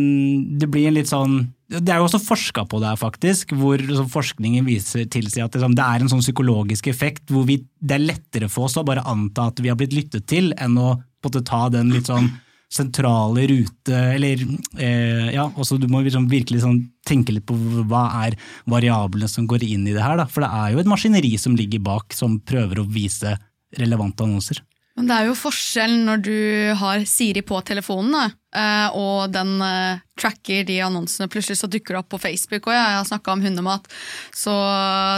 det 0.60 0.70
blir 0.72 0.90
en 0.90 0.98
litt 0.98 1.12
sånn 1.12 1.40
Det 1.72 1.94
er 1.94 2.02
jo 2.02 2.10
også 2.10 2.20
forska 2.26 2.66
på 2.68 2.82
det 2.84 2.92
her, 2.92 3.00
faktisk, 3.00 3.56
hvor 3.56 3.82
forskningen 4.12 4.68
viser 4.68 5.08
tilsier 5.12 5.48
at 5.48 5.56
liksom, 5.56 5.78
det 5.80 5.88
er 5.88 6.04
en 6.04 6.12
sånn 6.12 6.26
psykologisk 6.26 6.92
effekt 6.92 7.32
hvor 7.32 7.48
vi, 7.48 7.62
det 7.80 7.98
er 7.98 8.08
lettere 8.12 8.52
for 8.52 8.68
oss 8.68 8.80
å 8.80 8.88
bare 8.88 9.06
anta 9.08 9.48
at 9.52 9.64
vi 9.64 9.72
har 9.72 9.80
blitt 9.80 9.96
lyttet 9.96 10.28
til, 10.28 10.52
enn 10.60 10.76
å 10.76 10.98
måtte 11.24 11.46
ta 11.48 11.68
den 11.72 11.94
litt 11.96 12.12
sånn 12.12 12.28
sentrale 12.72 13.44
rute 13.52 13.98
Eller 14.16 14.42
eh, 14.80 15.30
ja, 15.36 15.48
også 15.50 15.78
du 15.82 15.88
må 15.92 16.04
liksom 16.06 16.30
virkelig 16.32 16.64
sånn 16.64 16.80
tenke 17.08 17.34
litt 17.36 17.48
på 17.50 17.58
hva 17.90 18.06
er 18.24 18.38
variablene 18.70 19.28
som 19.30 19.48
går 19.50 19.66
inn 19.66 19.88
i 19.90 19.96
det 19.96 20.04
her. 20.04 20.20
Da. 20.20 20.28
For 20.30 20.46
det 20.46 20.52
er 20.54 20.74
jo 20.74 20.84
et 20.84 20.90
maskineri 20.90 21.34
som 21.42 21.58
ligger 21.58 21.82
bak, 21.84 22.14
som 22.16 22.38
prøver 22.46 22.80
å 22.80 22.88
vise 22.88 23.34
relevante 23.80 24.24
annonser. 24.24 24.62
Men 25.00 25.08
det 25.08 25.16
er 25.16 25.28
jo 25.30 25.40
forskjell 25.40 25.94
når 26.04 26.24
du 26.26 26.38
har 26.82 27.04
Siri 27.08 27.44
på 27.48 27.62
telefonen, 27.64 28.12
da, 28.12 28.24
eh, 28.60 28.98
og 29.00 29.32
den 29.32 29.54
eh, 29.64 30.02
tracker 30.20 30.66
de 30.68 30.82
annonsene. 30.84 31.30
Plutselig 31.32 31.62
så 31.62 31.70
dukker 31.72 31.96
det 31.96 32.02
opp 32.02 32.10
på 32.12 32.20
Facebook, 32.20 32.68
og 32.68 32.76
jeg 32.76 32.98
har 32.98 33.08
snakka 33.08 33.32
om 33.32 33.46
hundemat, 33.46 33.88
så 34.36 34.56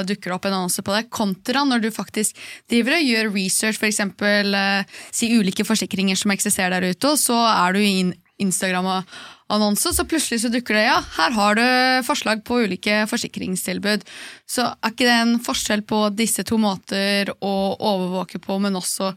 dukker 0.06 0.30
det 0.30 0.38
opp 0.38 0.46
en 0.50 0.58
annonse 0.60 0.86
på 0.86 0.94
det. 0.94 1.08
Kontra 1.14 1.66
når 1.66 1.82
du 1.84 1.90
faktisk 1.96 2.38
driver 2.70 3.00
og 3.00 3.10
gjør 3.10 3.34
research, 3.34 3.82
f.eks. 3.82 4.04
Eh, 4.30 5.00
si 5.10 5.32
ulike 5.34 5.66
forsikringer 5.66 6.22
som 6.22 6.36
eksisterer 6.36 6.78
der 6.78 6.94
ute, 6.94 7.16
og 7.16 7.18
så 7.18 7.40
er 7.50 7.74
du 7.74 7.82
i 7.82 8.14
Instagram-annonse, 8.44 9.90
så 9.98 10.06
plutselig 10.06 10.44
så 10.46 10.54
dukker 10.54 10.78
det 10.78 10.86
ja, 10.86 11.02
her 11.18 11.34
har 11.34 11.58
du 11.58 11.66
forslag 12.06 12.46
på 12.46 12.62
ulike 12.68 13.04
forsikringstilbud. 13.10 14.06
Så 14.46 14.70
er 14.70 14.94
ikke 14.94 15.10
det 15.10 15.18
en 15.18 15.38
forskjell 15.42 15.86
på 15.90 16.06
disse 16.14 16.46
to 16.46 16.62
måter 16.62 17.34
å 17.42 17.54
overvåke 17.74 18.42
på, 18.44 18.62
men 18.62 18.78
også 18.78 19.16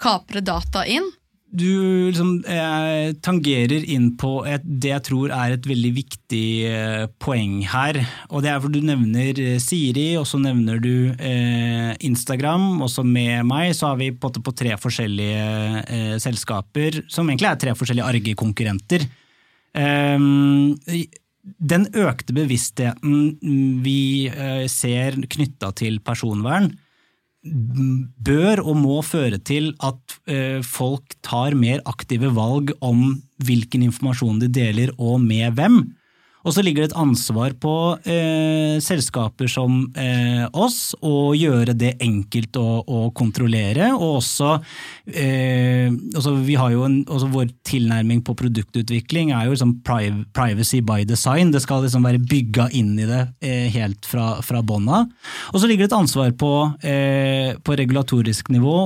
kapre 0.00 0.42
data 0.44 0.84
inn? 0.88 1.06
Du 1.48 2.10
liksom, 2.10 2.44
eh, 2.44 3.14
tangerer 3.24 3.84
inn 3.88 4.10
på 4.20 4.42
et, 4.44 4.60
det 4.62 4.90
jeg 4.90 5.04
tror 5.06 5.32
er 5.32 5.54
et 5.54 5.64
veldig 5.64 5.92
viktig 5.96 6.48
eh, 6.68 7.04
poeng 7.24 7.62
her. 7.64 7.96
og 8.28 8.42
Det 8.44 8.50
er 8.52 8.58
hvor 8.60 8.72
du 8.72 8.82
nevner 8.84 9.32
eh, 9.40 9.56
Siri, 9.56 10.10
og 10.20 10.26
så 10.28 10.36
nevner 10.42 10.76
du 10.76 11.08
eh, 11.16 11.94
Instagram. 12.04 12.82
Også 12.84 13.00
med 13.00 13.46
meg 13.48 13.72
så 13.78 13.94
har 13.94 13.96
vi 14.02 14.10
på, 14.12 14.28
på 14.28 14.52
tre 14.52 14.76
forskjellige 14.76 15.86
eh, 15.88 16.18
selskaper, 16.20 17.00
som 17.08 17.30
egentlig 17.30 17.48
er 17.48 17.62
tre 17.64 17.74
forskjellige 17.78 18.10
arge 18.12 18.36
konkurrenter. 18.36 19.08
Ehm, 19.78 20.76
den 21.58 21.88
økte 21.96 22.36
bevisstheten 22.36 23.38
vi 23.84 24.28
eh, 24.28 24.66
ser 24.68 25.16
knytta 25.32 25.72
til 25.80 25.96
personvern, 26.04 26.74
bør 27.50 28.62
og 28.64 28.76
må 28.78 28.98
føre 29.06 29.38
til 29.40 29.72
at 29.84 30.18
eh, 30.30 30.60
folk 30.64 31.16
tar 31.24 31.56
mer 31.58 31.82
aktive 31.88 32.30
valg 32.36 32.74
om 32.84 33.18
hvilken 33.44 33.84
informasjon 33.86 34.40
de 34.42 34.50
deler 34.52 34.92
og 34.98 35.20
med 35.24 35.56
hvem. 35.58 35.80
Og 36.46 36.54
så 36.54 36.62
ligger 36.62 36.84
det 36.84 36.92
et 36.92 37.00
ansvar 37.00 37.54
på 37.60 37.72
eh, 38.06 38.78
selskaper 38.82 39.50
som 39.50 39.80
eh, 39.98 40.44
oss 40.52 40.94
å 41.04 41.32
gjøre 41.36 41.74
det 41.78 41.96
enkelt 42.04 42.58
å, 42.60 42.66
å 42.86 43.00
kontrollere. 43.16 43.90
Og 43.96 44.20
også, 44.20 44.54
eh, 45.10 45.90
også 46.14 46.36
jo 46.46 46.84
en, 46.86 47.00
også 47.06 47.28
Vår 47.28 47.50
tilnærming 47.68 48.22
på 48.24 48.32
produktutvikling 48.38 49.34
er 49.36 49.46
jo 49.46 49.56
liksom 49.56 49.74
privacy 49.84 50.80
by 50.80 51.02
design. 51.08 51.52
Det 51.52 51.60
skal 51.64 51.84
liksom 51.84 52.06
være 52.06 52.22
bygga 52.22 52.70
inn 52.78 52.94
i 52.96 53.08
det 53.08 53.20
eh, 53.44 53.66
helt 53.74 54.08
fra, 54.08 54.38
fra 54.44 54.62
bånn. 54.64 54.88
Og 54.88 55.58
så 55.60 55.68
ligger 55.68 55.84
det 55.84 55.90
et 55.90 55.98
ansvar 55.98 56.32
på, 56.38 56.52
eh, 56.86 57.52
på 57.60 57.76
regulatorisk 57.76 58.48
nivå 58.54 58.78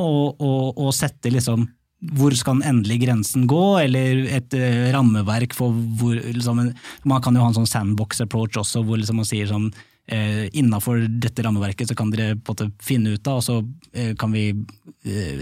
å 0.42 0.90
sette 0.96 1.30
liksom 1.30 1.68
hvor 2.10 2.34
skal 2.34 2.58
den 2.58 2.66
endelige 2.66 3.04
grensen 3.04 3.46
gå, 3.50 3.62
eller 3.84 4.24
et 4.34 4.54
uh, 4.58 4.90
rammeverk 4.94 5.54
for 5.54 5.74
hvor 5.98 6.18
liksom, 6.18 6.64
Man 7.08 7.22
kan 7.22 7.36
jo 7.36 7.44
ha 7.44 7.50
en 7.50 7.58
sånn 7.60 7.70
sandbox 7.70 8.24
approach 8.24 8.58
også, 8.58 8.82
hvor 8.86 8.98
liksom 8.98 9.20
man 9.22 9.28
sier 9.28 9.50
sånn 9.50 9.68
uh, 9.70 10.44
Innafor 10.58 11.04
dette 11.22 11.44
rammeverket 11.46 11.92
så 11.92 11.98
kan 11.98 12.10
dere 12.10 12.34
på 12.34 12.56
en 12.56 12.56
måte 12.56 12.70
finne 12.82 13.14
ut 13.14 13.30
av, 13.30 13.38
og 13.38 13.46
så 13.46 13.60
uh, 13.62 14.14
kan 14.18 14.34
vi 14.34 14.50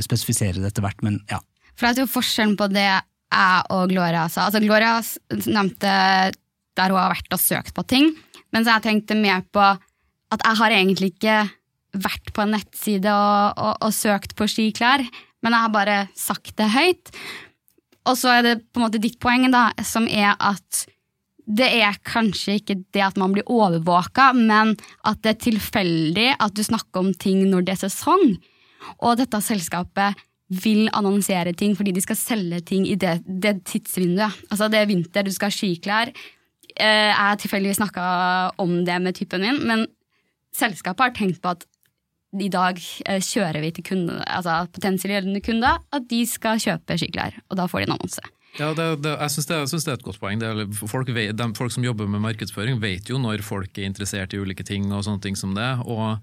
spesifisere 0.04 0.60
det 0.60 0.70
etter 0.70 0.84
hvert, 0.84 1.00
men 1.04 1.18
ja. 1.30 1.40
For 1.76 1.88
det 1.88 2.02
er 2.02 2.04
jo 2.04 2.12
forskjellen 2.12 2.58
på 2.60 2.68
det 2.72 2.88
jeg 2.90 3.62
og 3.70 3.92
Gloria 3.92 4.24
sa 4.32 4.48
altså 4.48 4.60
Gloria 4.62 4.98
nevnte 5.46 5.92
der 6.76 6.92
hun 6.92 6.98
har 6.98 7.12
vært 7.12 7.34
og 7.36 7.40
søkt 7.40 7.72
på 7.76 7.84
ting, 7.88 8.10
mens 8.54 8.68
jeg 8.68 8.84
tenkte 8.84 9.16
mer 9.18 9.44
på 9.54 9.62
at 9.64 10.44
jeg 10.44 10.60
har 10.60 10.74
egentlig 10.74 11.12
ikke 11.14 11.38
vært 12.00 12.30
på 12.34 12.44
en 12.44 12.52
nettside 12.54 13.10
og, 13.10 13.58
og, 13.58 13.74
og 13.86 13.94
søkt 13.94 14.36
på 14.38 14.46
skiklær 14.50 15.02
men 15.40 15.56
jeg 15.56 15.66
har 15.66 15.74
bare 15.74 15.98
sagt 16.18 16.54
det 16.60 16.70
høyt. 16.74 17.12
Og 18.08 18.16
så 18.18 18.32
er 18.38 18.46
det 18.46 18.56
på 18.70 18.80
en 18.80 18.86
måte 18.86 19.02
ditt 19.02 19.18
poeng, 19.22 19.46
da, 19.52 19.70
som 19.86 20.08
er 20.08 20.34
at 20.36 20.86
det 21.50 21.66
er 21.80 21.98
kanskje 22.06 22.58
ikke 22.60 22.76
det 22.94 23.02
at 23.02 23.18
man 23.18 23.34
blir 23.34 23.48
overvåka, 23.50 24.30
men 24.36 24.76
at 25.08 25.20
det 25.24 25.32
er 25.32 25.44
tilfeldig 25.48 26.28
at 26.38 26.54
du 26.54 26.62
snakker 26.64 27.02
om 27.02 27.12
ting 27.14 27.42
når 27.50 27.66
det 27.66 27.74
er 27.74 27.84
sesong. 27.88 28.36
Og 29.02 29.18
dette 29.18 29.40
selskapet 29.44 30.18
vil 30.50 30.88
annonsere 30.96 31.54
ting 31.54 31.76
fordi 31.78 31.94
de 31.94 32.02
skal 32.02 32.18
selge 32.18 32.60
ting 32.66 32.86
i 32.88 32.96
det, 32.98 33.20
det 33.24 33.60
tidsvinduet. 33.70 34.46
Altså 34.50 34.70
det 34.70 34.80
er 34.80 34.90
vinter, 34.90 35.26
du 35.26 35.34
skal 35.34 35.50
ha 35.50 35.56
skiklær. 35.56 36.12
Eh, 36.74 37.10
jeg 37.10 37.18
har 37.18 37.38
tilfeldigvis 37.38 37.80
snakka 37.82 38.04
om 38.62 38.80
det 38.86 38.98
med 39.02 39.18
typen 39.18 39.44
min, 39.46 39.60
men 39.66 39.84
selskapet 40.56 41.06
har 41.06 41.14
tenkt 41.16 41.42
på 41.42 41.54
at 41.54 41.66
i 42.38 42.50
dag 42.52 42.78
eh, 43.06 43.22
kjører 43.24 43.62
vi 43.64 43.72
til 43.74 43.86
kunde, 43.90 44.18
altså 44.26 44.62
potensielle 44.74 45.40
kunder 45.42 45.80
at 45.90 46.06
de 46.10 46.20
skal 46.28 46.60
kjøpe 46.62 46.98
skiklær, 47.00 47.40
og 47.50 47.58
da 47.58 47.66
får 47.70 47.82
de 47.82 47.88
en 47.88 47.96
annonse. 47.96 48.22
Ja, 48.58 48.72
det, 48.74 48.86
det, 49.04 49.14
jeg 49.14 49.32
syns 49.34 49.46
det, 49.46 49.58
det, 49.70 49.92
er 49.92 49.98
et 49.98 50.06
godt 50.06 50.20
poeng. 50.22 50.42
Folk, 50.90 51.10
de, 51.14 51.48
folk, 51.58 51.72
som 51.74 51.86
jobber 51.86 52.08
med 52.10 52.22
markedsføring, 52.24 52.80
vet 52.82 53.10
jo 53.10 53.18
når 53.22 53.44
folk 53.46 53.78
er 53.78 53.86
interessert 53.86 54.34
i 54.34 54.40
ulike 54.42 54.66
ting. 54.66 54.90
og 54.90 55.04
sånne 55.06 55.22
ting 55.22 55.38
som 55.38 55.54
det. 55.54 55.68
Og, 55.86 56.18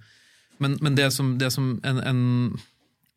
men, 0.59 0.75
men, 0.83 0.97
det 0.99 1.07
som, 1.15 1.37
som 1.53 1.77
en, 1.87 2.01
en, 2.03 2.59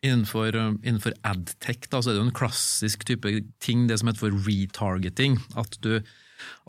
innenfor, 0.06 0.54
innenfor 0.54 1.18
adtech 1.26 1.90
da, 1.90 1.98
så 1.98 2.12
er 2.12 2.16
det 2.16 2.22
jo 2.22 2.28
en 2.28 2.38
klassisk 2.38 3.02
type 3.08 3.34
ting, 3.58 3.88
det 3.90 3.98
som 3.98 4.12
heter 4.12 4.22
for 4.22 4.46
retargeting. 4.46 5.40
At 5.58 5.74
du, 5.82 5.96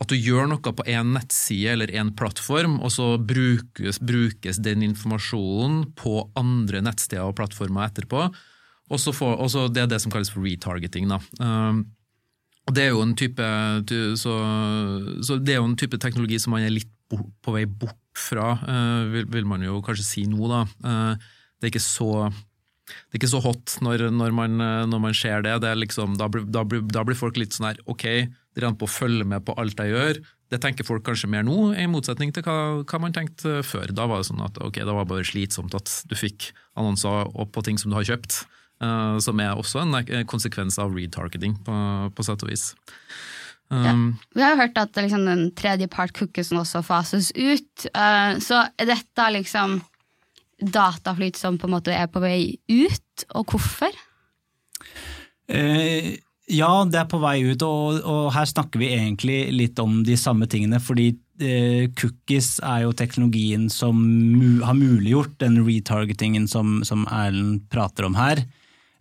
at 0.02 0.10
du 0.10 0.16
gjør 0.16 0.50
noe 0.50 0.74
på 0.74 0.86
én 0.90 1.14
nettside 1.16 1.74
eller 1.76 1.92
én 1.94 2.12
plattform, 2.16 2.78
og 2.82 2.92
så 2.94 3.14
brukes, 3.18 4.00
brukes, 4.02 4.60
den 4.64 4.84
informasjonen 4.86 5.88
på 5.98 6.26
andre 6.38 6.82
nettsteder 6.84 7.28
og 7.28 7.36
plattformer 7.40 7.88
etterpå. 7.88 8.28
Og 8.92 9.00
så 9.00 9.68
Det 9.72 9.82
er 9.82 9.88
det 9.88 10.02
som 10.02 10.12
kalles 10.12 10.30
for 10.30 10.44
retargeting. 10.44 11.08
Da. 11.08 11.18
Um, 11.40 11.86
det 12.70 12.84
er 12.84 12.92
jo 12.92 13.02
en 13.02 13.14
type 13.18 13.42
så, 14.20 14.34
så, 15.24 15.38
det 15.38 15.54
er 15.54 15.60
jo 15.60 15.66
en 15.70 15.78
type 15.78 15.98
teknologi 15.98 16.38
som 16.38 16.54
man 16.54 16.62
er 16.66 16.74
litt 16.74 16.90
på 17.12 17.52
vei 17.52 17.66
bort 17.66 17.98
fra, 18.16 18.54
eh, 18.68 19.24
vil, 19.28 19.44
man 19.48 19.64
jo 19.64 19.82
kanskje 19.84 20.04
si 20.06 20.22
nå. 20.28 20.46
da. 20.48 20.62
Eh, 20.64 21.28
det 21.60 21.68
er 21.68 21.72
ikke 21.72 21.84
så 21.84 22.12
det 22.92 23.16
er 23.16 23.20
ikke 23.20 23.30
så 23.30 23.40
hot 23.44 23.76
når, 23.84 24.08
når, 24.12 24.32
man, 24.36 24.60
eh, 24.60 24.84
når 24.88 25.02
man, 25.06 25.14
ser 25.16 25.44
det. 25.44 25.58
det 25.64 25.74
liksom, 25.78 26.16
da, 26.20 26.28
blir, 26.32 26.46
da, 26.48 26.64
blir, 26.64 26.82
da, 26.88 27.04
blir, 27.04 27.18
folk 27.18 27.38
litt 27.40 27.54
sånn 27.54 27.70
her 27.70 27.80
Ok, 27.90 28.06
dere 28.56 28.70
er 28.70 28.78
på 28.78 28.88
å 28.88 28.92
følge 28.92 29.26
med 29.28 29.44
på 29.46 29.56
alt 29.60 29.80
jeg 29.80 29.92
gjør. 29.94 30.22
Det 30.52 30.60
tenker 30.60 30.84
folk 30.84 31.04
kanskje 31.06 31.30
mer 31.32 31.44
nå, 31.46 31.72
i 31.78 31.86
motsetning 31.88 32.34
til 32.36 32.44
hva, 32.44 32.56
hva 32.84 32.98
man 33.00 33.14
tenkte 33.16 33.62
før. 33.64 33.92
Da 33.96 34.04
var 34.10 34.20
det 34.20 34.28
sånn 34.28 34.42
at 34.44 34.58
ok, 34.60 34.82
det 34.84 34.96
var 34.96 35.08
bare 35.08 35.24
slitsomt 35.24 35.76
at 35.78 35.92
du 36.10 36.16
fikk 36.18 36.50
annonser 36.76 37.30
opp 37.32 37.54
på 37.56 37.64
ting 37.64 37.80
som 37.80 37.92
du 37.92 37.96
har 37.96 38.08
kjøpt. 38.08 38.42
Uh, 38.82 39.14
som 39.22 39.38
er 39.38 39.54
også 39.54 39.84
en 39.84 39.94
konsekvens 40.26 40.74
av 40.82 40.90
retargeting, 40.96 41.54
på, 41.62 41.74
på 42.16 42.24
sett 42.26 42.42
og 42.42 42.50
vis. 42.50 42.72
Um, 43.70 43.84
ja. 43.86 43.92
Vi 44.34 44.42
har 44.42 44.52
jo 44.52 44.60
hørt 44.64 44.80
at 44.82 44.98
liksom, 44.98 45.24
den 45.28 45.44
tredje 45.56 45.88
part 45.88 46.12
cookisen 46.16 46.58
også 46.60 46.82
fases 46.84 47.30
ut. 47.36 47.86
Uh, 47.94 48.36
så 48.42 48.66
er 48.76 48.90
dette 48.90 49.28
liksom 49.38 49.78
dataflyt 50.62 51.38
som 51.38 51.56
på 51.58 51.70
en 51.70 51.76
måte 51.76 51.94
er 51.94 52.10
på 52.10 52.20
vei 52.22 52.58
ut, 52.68 53.24
og 53.38 53.54
hvorfor? 53.54 53.96
Uh, 55.48 56.12
ja, 56.52 56.70
det 56.88 57.00
er 57.00 57.10
på 57.10 57.20
vei 57.22 57.38
ut, 57.48 57.62
og, 57.66 58.00
og, 58.04 58.30
her 58.36 58.48
snakker 58.48 58.82
vi 58.82 58.92
egentlig 58.94 59.38
litt 59.54 59.78
om 59.82 60.02
de 60.06 60.16
samme 60.20 60.48
tingene. 60.50 60.80
Fordi 60.82 61.10
eh, 61.40 61.90
cookies 61.98 62.56
er 62.60 62.86
jo 62.86 62.96
teknologien 62.96 63.68
som 63.72 63.98
mu 63.98 64.62
har 64.66 64.76
muliggjort 64.78 65.38
den 65.42 65.62
retargetingen 65.66 66.48
som, 66.50 66.80
som 66.86 67.06
Erlend 67.10 67.64
prater 67.72 68.08
om 68.08 68.18
her. 68.20 68.44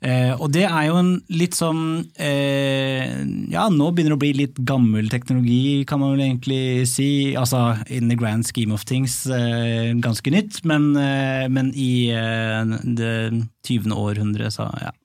Eh, 0.02 0.32
og 0.34 0.48
det 0.50 0.64
er 0.66 0.88
jo 0.88 0.96
en 0.98 1.10
litt 1.30 1.54
sånn 1.54 2.08
eh, 2.18 3.12
Ja, 3.54 3.68
nå 3.70 3.92
begynner 3.94 4.16
det 4.16 4.18
å 4.18 4.22
bli 4.24 4.32
litt 4.34 4.58
gammel 4.66 5.12
teknologi, 5.14 5.84
kan 5.86 6.02
man 6.02 6.16
vel 6.16 6.24
egentlig 6.26 6.88
si. 6.90 7.36
Altså 7.38 7.76
in 7.86 8.10
the 8.10 8.18
grand 8.18 8.48
scheme 8.48 8.74
of 8.74 8.88
things 8.90 9.20
eh, 9.30 9.94
ganske 10.02 10.34
nytt, 10.34 10.64
men, 10.66 10.96
eh, 10.98 11.46
men 11.54 11.70
i 11.78 12.10
eh, 12.18 12.74
det 12.82 13.14
20. 13.68 13.94
århundre, 13.94 14.50
så 14.54 14.72
ja. 14.82 14.96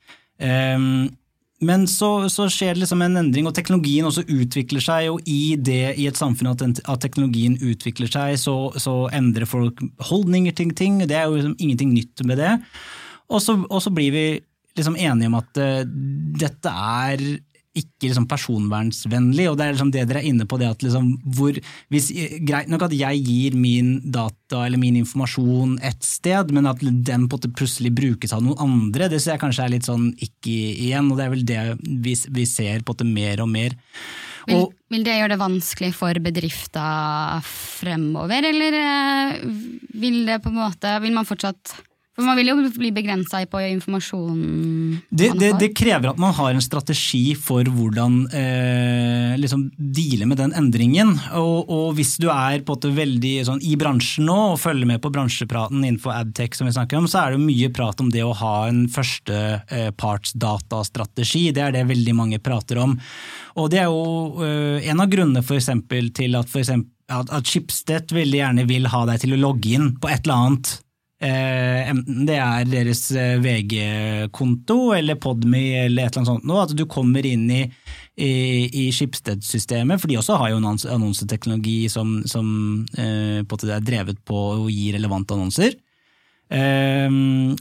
Men 1.64 1.86
så, 1.88 2.28
så, 2.28 2.50
skjer 2.52 2.74
det 2.74 2.82
liksom 2.82 3.00
en 3.00 3.16
endring, 3.16 3.46
og 3.48 3.54
teknologien 3.56 4.04
også 4.04 4.26
utvikler 4.28 4.82
seg. 4.84 5.08
Og 5.14 5.30
i 5.30 5.56
det, 5.56 5.94
i 5.96 6.08
et 6.08 6.18
samfunn 6.18 6.50
at, 6.52 6.64
at 6.84 7.00
teknologien 7.04 7.56
utvikler 7.64 8.10
seg, 8.12 8.36
så, 8.40 8.56
så, 8.82 9.06
endrer 9.16 9.48
folk 9.48 9.80
holdninger 10.10 10.56
til 10.56 10.74
ting. 10.76 11.00
Det 11.04 11.16
er 11.16 11.30
jo 11.30 11.38
liksom 11.38 11.56
ingenting 11.56 11.94
nytt 11.96 12.26
med 12.28 12.42
det. 12.42 12.52
Og 13.32 13.40
så, 13.42 13.56
og 13.64 13.80
så 13.82 13.92
blir 13.94 14.12
vi 14.12 14.26
liksom 14.76 14.98
enige 15.00 15.30
om 15.30 15.38
at 15.38 15.62
uh, 15.62 15.80
dette 16.36 16.68
er 16.68 17.24
ikke 17.76 18.08
liksom 18.08 18.26
personvernsvennlig, 18.30 19.46
og 19.50 19.58
det 19.58 19.66
er 19.66 19.74
liksom 19.74 19.92
det 19.94 20.04
dere 20.08 20.22
er 20.22 20.30
inne 20.30 20.46
på. 20.48 20.58
det 20.60 20.70
at 20.72 20.84
liksom 20.84 21.12
hvor, 21.36 21.58
hvis, 21.92 22.10
Greit 22.46 22.70
nok 22.72 22.86
at 22.88 22.94
jeg 22.96 23.22
gir 23.24 23.56
min 23.58 23.96
data 24.12 24.64
eller 24.66 24.80
min 24.80 24.98
informasjon 25.02 25.76
et 25.84 26.04
sted, 26.04 26.52
men 26.54 26.68
at 26.70 26.82
den 26.82 27.26
på 27.30 27.40
plutselig 27.46 27.92
brukes 27.96 28.32
av 28.32 28.44
noen 28.44 28.60
andre, 28.62 29.10
det 29.12 29.20
ser 29.22 29.36
jeg 29.36 29.44
kanskje 29.44 29.66
er 29.66 29.74
litt 29.76 29.88
sånn 29.88 30.12
ikke 30.14 30.54
igjen. 30.54 31.10
og 31.10 31.18
Det 31.18 31.26
er 31.26 31.34
vel 31.34 31.44
det 31.48 31.60
vi, 32.06 32.16
vi 32.40 32.46
ser 32.48 32.86
på 32.86 32.96
det 32.96 33.08
mer 33.08 33.44
og 33.44 33.52
mer. 33.52 33.76
Vil, 34.46 34.68
vil, 34.92 35.02
det 35.02 35.16
gjøre 35.18 35.34
det 35.34 35.42
vanskelig 35.42 35.90
for 35.96 36.22
bedrifter 36.22 37.42
fremover, 37.50 38.46
eller 38.52 38.76
eh, 38.78 39.40
vil 39.98 40.20
det 40.28 40.38
på 40.44 40.52
en 40.52 40.60
måte 40.60 40.92
Vil 41.02 41.16
man 41.16 41.26
fortsatt 41.26 41.74
for 42.16 42.24
Man 42.24 42.38
vil 42.38 42.48
jo 42.48 42.54
bli 42.72 42.88
begrensa 42.96 43.42
på 43.50 43.60
informasjonen 43.60 45.02
det, 45.10 45.34
det, 45.36 45.50
det, 45.60 45.68
krever 45.76 46.08
at 46.10 46.18
man 46.20 46.34
har 46.36 46.54
en 46.54 46.62
strategi 46.64 47.34
for 47.36 47.64
hvordan 47.68 48.28
eh, 48.32 49.36
liksom 49.36 49.70
deale 49.76 50.26
med 50.28 50.36
den 50.40 50.52
endringen. 50.56 51.20
Og, 51.36 51.68
og 51.68 51.94
hvis 51.98 52.16
du 52.22 52.28
er 52.32 52.62
på 52.66 52.74
en 52.78 52.96
veldig 52.96 53.44
sånn, 53.48 53.60
i 53.60 53.76
bransjen 53.78 54.24
nå 54.28 54.52
og 54.54 54.60
følger 54.62 54.86
med 54.88 55.00
på 55.04 55.12
bransjepraten 55.12 55.84
innenfor 55.84 56.12
Adtech, 56.14 56.54
som 56.56 56.66
vi 56.68 56.76
snakker 56.76 56.96
om, 56.98 57.08
så 57.10 57.16
er 57.22 57.28
det 57.34 57.40
mye 57.44 57.68
prat 57.76 58.00
om 58.02 58.10
det 58.12 58.24
å 58.24 58.38
ha 58.40 58.56
en 58.70 58.80
førstepartsdatastrategi. 58.92 61.44
Eh, 61.50 61.54
det 61.56 61.62
er 61.66 61.72
det 61.76 61.92
veldig 61.92 62.14
mange 62.16 62.38
prater 62.40 62.76
om. 62.82 62.92
Og 63.60 63.66
det 63.72 63.78
er 63.82 63.88
jo 63.92 64.04
eh, 64.44 64.78
en 64.90 65.00
av 65.04 65.12
grunnene 65.12 65.42
for 65.44 65.56
til 65.60 66.32
at, 66.38 66.48
for 66.48 66.60
eksempel, 66.62 66.90
at, 67.12 67.28
at 67.30 67.46
Schibsted 67.46 68.12
veldig 68.14 68.38
gjerne 68.40 68.64
vil 68.66 68.86
ha 68.90 69.04
deg 69.06 69.20
til 69.22 69.32
å 69.36 69.38
logge 69.38 69.68
inn 69.76 69.96
på 70.00 70.08
et 70.10 70.22
eller 70.24 70.36
annet 70.40 70.66
Eh, 71.16 71.88
enten 71.88 72.26
det 72.28 72.36
er 72.36 72.66
deres 72.68 73.06
eh, 73.16 73.38
VG-konto 73.40 74.90
eller 74.92 75.16
Podme 75.16 75.62
eller 75.86 76.10
et 76.10 76.12
eller 76.12 76.26
annet 76.26 76.44
sånt 76.44 76.52
at 76.60 76.74
du 76.76 76.82
kommer 76.92 77.24
inn 77.24 77.46
i, 77.48 77.62
i, 78.20 78.32
i 78.68 78.84
Schibsted-systemet, 78.92 79.96
for 80.02 80.12
de 80.12 80.18
også 80.20 80.36
har 80.36 80.52
jo 80.52 80.60
en 80.60 80.68
annonseteknologi 80.68 81.88
som, 81.88 82.18
som 82.28 82.84
eh, 83.00 83.40
på 83.48 83.60
er 83.64 83.86
drevet 83.86 84.20
på 84.28 84.42
å 84.58 84.68
gi 84.68 84.90
relevante 84.92 85.32
annonser. 85.32 85.78
Eh, 86.52 87.08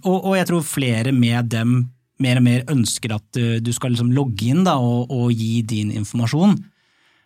og, 0.03 0.17
og, 0.17 0.33
jeg 0.35 0.51
tror 0.51 0.67
flere 0.67 1.15
med 1.15 1.53
dem 1.55 1.77
mer 2.19 2.39
og 2.39 2.45
mer 2.45 2.67
ønsker 2.71 3.15
at 3.15 3.25
du, 3.35 3.59
du 3.63 3.71
skal 3.75 3.95
liksom 3.95 4.11
logge 4.15 4.51
inn 4.51 4.63
da, 4.67 4.75
og, 4.83 5.11
og 5.15 5.31
gi 5.31 5.61
din 5.63 5.95
informasjon. 5.95 6.59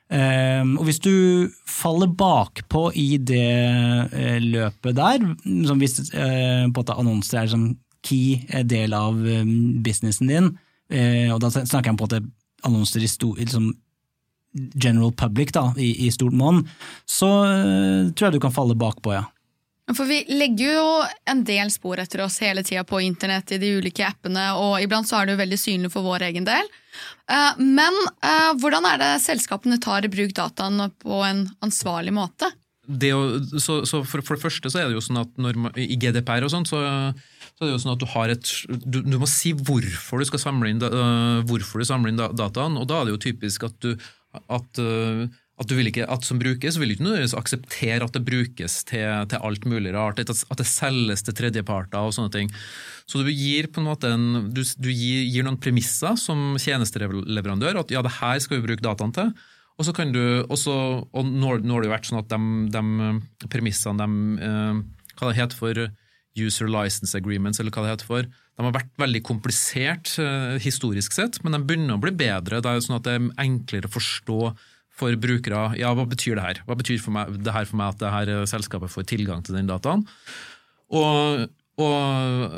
Um, 0.10 0.72
og 0.82 0.88
hvis 0.88 1.02
du 1.06 1.14
faller 1.70 2.10
bakpå 2.18 2.88
i 2.98 3.20
det 3.22 4.10
uh, 4.10 4.40
løpet 4.42 4.98
der, 4.98 5.22
hvis 5.78 6.00
at 6.10 6.96
annonser 6.96 7.44
er 7.44 7.52
som 7.52 7.68
key 8.02 8.40
eh, 8.48 8.64
del 8.64 8.96
av 8.96 9.14
um, 9.14 9.52
businessen 9.84 10.32
din, 10.32 10.50
og 10.90 11.38
da 11.44 11.52
snakker 11.54 11.92
jeg 11.92 11.94
om 11.94 11.98
på 12.00 12.08
at 12.08 12.24
annonser 12.66 13.04
i 13.06 13.10
stor, 13.12 13.36
liksom 13.38 13.68
general 14.82 15.12
public 15.14 15.52
da, 15.54 15.68
i, 15.78 15.92
i 16.08 16.10
stort 16.10 16.34
monn, 16.34 16.64
så 17.06 17.28
tror 18.18 18.26
jeg 18.26 18.34
du 18.34 18.42
kan 18.42 18.56
falle 18.56 18.74
bakpå, 18.80 19.14
ja. 19.14 19.28
For 19.96 20.06
vi 20.06 20.22
legger 20.30 20.76
jo 20.76 20.90
en 21.30 21.42
del 21.48 21.72
spor 21.74 22.02
etter 22.02 22.22
oss 22.26 22.38
hele 22.44 22.62
tida 22.66 22.84
på 22.86 23.02
internett 23.02 23.56
i 23.56 23.60
de 23.62 23.72
ulike 23.80 24.06
appene, 24.06 24.52
og 24.60 24.78
iblant 24.84 25.10
så 25.10 25.20
er 25.20 25.28
det 25.28 25.36
jo 25.36 25.42
veldig 25.42 25.60
synlig 25.60 25.92
for 25.94 26.06
vår 26.06 26.28
egen 26.30 26.46
del. 26.46 26.70
Eh, 27.32 27.62
men 27.62 27.98
eh, 28.22 28.52
hvordan 28.62 28.86
er 28.86 29.02
det 29.02 29.12
selskapene 29.26 29.80
tar 29.82 30.06
i 30.06 30.12
bruk 30.14 30.36
dataen 30.38 30.92
på 31.02 31.24
en 31.26 31.48
ansvarlig 31.66 32.14
måte? 32.14 32.52
Det, 32.90 33.12
så, 33.62 33.84
så 33.86 34.02
for, 34.02 34.22
for, 34.26 34.38
det 34.38 34.42
første 34.42 34.70
så 34.74 34.80
er 34.82 34.88
det 34.90 34.98
jo 34.98 35.04
sånn 35.06 35.22
at 35.22 35.34
man, 35.42 35.74
i 35.78 35.98
GDPR 35.98 36.46
og 36.46 36.54
sånt, 36.54 36.72
så, 36.72 36.80
så, 37.52 37.60
er 37.62 37.68
det 37.68 37.76
jo 37.76 37.82
sånn 37.84 37.94
at 37.94 38.02
du 38.02 38.08
har 38.14 38.34
et 38.34 38.54
du, 38.82 39.04
du, 39.06 39.18
må 39.22 39.30
si 39.30 39.54
hvorfor 39.54 40.22
du 40.22 40.30
skal 40.30 40.42
samle 40.42 40.72
inn, 40.72 40.82
da, 40.82 40.90
hvorfor 41.50 41.82
du 41.82 41.86
samler 41.86 42.14
inn 42.14 42.18
dataen, 42.18 42.80
og 42.82 42.90
da 42.90 42.98
er 42.98 43.10
det 43.10 43.14
jo 43.14 43.22
typisk 43.30 43.68
at 43.70 43.78
du 43.86 43.94
at, 44.30 44.82
at 45.60 45.72
ikke, 45.76 46.06
at 46.08 46.24
som 46.24 46.40
bruker, 46.40 46.72
så 46.72 46.80
vil 46.80 46.92
du 46.92 46.96
ikke 46.96 47.04
nødvendigvis 47.04 47.36
akseptere 47.36 48.06
at 48.06 48.16
det 48.16 48.24
brukes 48.24 48.78
til, 48.88 49.26
til 49.28 49.44
alt 49.44 49.66
mulig 49.68 49.92
rart, 49.92 50.22
at, 50.24 50.32
det 50.32 50.68
selges 50.68 51.26
til 51.26 51.36
tredjeparter 51.36 52.00
og 52.00 52.16
sånne 52.16 52.32
ting. 52.32 52.52
Så 53.10 53.20
du 53.20 53.28
gir 53.28 53.68
på 53.68 53.82
en 53.82 53.90
måte 53.90 54.12
en, 54.16 54.52
du, 54.56 54.62
du 54.64 54.90
gir, 54.90 55.26
gir, 55.28 55.44
noen 55.44 55.60
premisser 55.60 56.16
som 56.20 56.56
tjenesteleverandør, 56.62 57.82
at 57.84 57.92
ja, 57.92 58.04
det 58.06 58.16
her 58.22 58.40
skal 58.40 58.60
vi 58.60 58.70
bruke 58.70 58.86
dataen 58.86 59.16
til. 59.16 59.34
Og 59.80 59.88
så 59.88 59.96
kan 59.96 60.12
du, 60.16 60.22
også, 60.48 60.74
og 61.12 61.28
nå, 61.28 61.58
nå 61.64 61.76
har 61.76 61.84
det 61.84 61.90
jo 61.90 61.96
vært 61.96 62.08
sånn 62.08 62.22
at 62.22 62.32
de, 62.32 62.40
de 62.76 63.52
premissene, 63.52 64.00
de, 64.00 64.48
eh, 64.48 65.12
hva 65.20 65.32
det 65.32 65.40
heter 65.40 65.60
for 65.60 65.86
user 66.40 66.72
license 66.72 67.18
agreements, 67.18 67.60
eller 67.60 67.74
hva 67.76 67.84
det 67.84 67.94
heter 67.98 68.08
for, 68.08 68.28
de 68.60 68.66
har 68.68 68.76
vært 68.76 68.92
veldig 69.00 69.22
komplisert 69.28 70.18
eh, 70.20 70.58
historisk 70.60 71.16
sett, 71.16 71.40
men 71.44 71.56
de 71.56 71.64
begynner 71.64 71.96
å 71.96 72.04
bli 72.04 72.12
bedre. 72.16 72.60
Det 72.60 72.72
er 72.72 72.80
jo 72.80 72.86
sånn 72.88 72.98
at 73.00 73.08
det 73.08 73.16
er 73.16 73.30
enklere 73.44 73.88
å 73.88 73.96
forstå 73.96 74.40
for 75.00 75.16
brukere. 75.22 75.64
Ja, 75.80 75.94
hva 75.98 76.06
betyr 76.10 76.38
det 76.38 76.46
her? 76.46 76.62
Hva 76.68 76.78
betyr 76.80 77.04
meg, 77.16 77.40
det 77.46 77.56
her 77.56 77.68
for 77.70 77.80
meg 77.80 77.96
at 77.96 78.02
det 78.04 78.14
her 78.14 78.48
selskapet 78.50 78.94
får 78.94 79.08
tilgang 79.10 79.44
til 79.46 79.58
den 79.58 79.70
dataen? 79.70 80.06
Og, 80.90 81.46
og, 81.80 82.56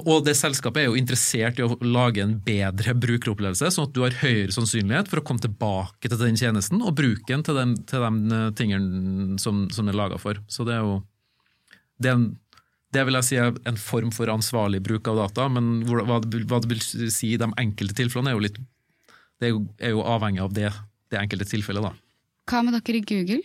og, 0.00 0.16
det 0.26 0.36
selskapet 0.38 0.82
er 0.82 0.88
jo 0.88 0.96
interessert 0.98 1.60
i 1.60 1.66
å 1.66 1.76
lage 1.84 2.24
en 2.24 2.38
bedre 2.44 2.94
brukeropplevelse, 2.96 3.70
sånn 3.74 3.90
at 3.90 3.96
du 3.96 4.02
har 4.04 4.16
høyere 4.22 4.54
sannsynlighet 4.56 5.10
for 5.12 5.20
å 5.20 5.26
komme 5.26 5.44
tilbake 5.44 6.08
til 6.08 6.20
den 6.22 6.40
tjenesten 6.40 6.80
og 6.80 6.96
bruke 6.98 7.28
den 7.28 7.44
til, 7.46 7.60
den, 7.60 7.76
til 7.88 8.06
de 8.06 8.40
tingene 8.56 9.40
som, 9.42 9.66
som 9.74 9.90
er 9.90 9.98
laga 9.98 10.20
for. 10.22 10.40
Så 10.48 10.66
det 10.68 10.78
er 10.78 10.86
jo 10.86 11.02
det, 12.02 12.14
det 12.92 13.04
vil 13.08 13.20
jeg 13.20 13.28
si 13.28 13.38
er 13.40 13.52
en 13.68 13.78
form 13.80 14.10
for 14.14 14.32
ansvarlig 14.32 14.82
bruk 14.84 15.08
av 15.12 15.20
data, 15.26 15.50
men 15.52 15.84
hva 15.88 16.20
det 16.24 16.72
vil 16.72 16.82
si 17.12 17.34
i 17.34 17.40
de 17.40 17.48
enkelte 17.60 17.96
tilfellene, 18.00 18.32
er 18.32 18.40
jo 18.40 18.48
litt 18.48 18.60
det 19.36 19.50
er 19.50 19.52
jo, 19.52 19.64
er 19.76 19.92
jo 19.92 20.04
avhengig 20.08 20.40
av 20.40 20.54
det 20.56 20.70
det 21.12 21.20
enkelte 21.20 21.48
tilfellet. 21.48 21.86
da. 21.86 21.94
Hva 22.50 22.62
med 22.62 22.76
dere 22.78 23.00
i 23.00 23.06
Google? 23.06 23.42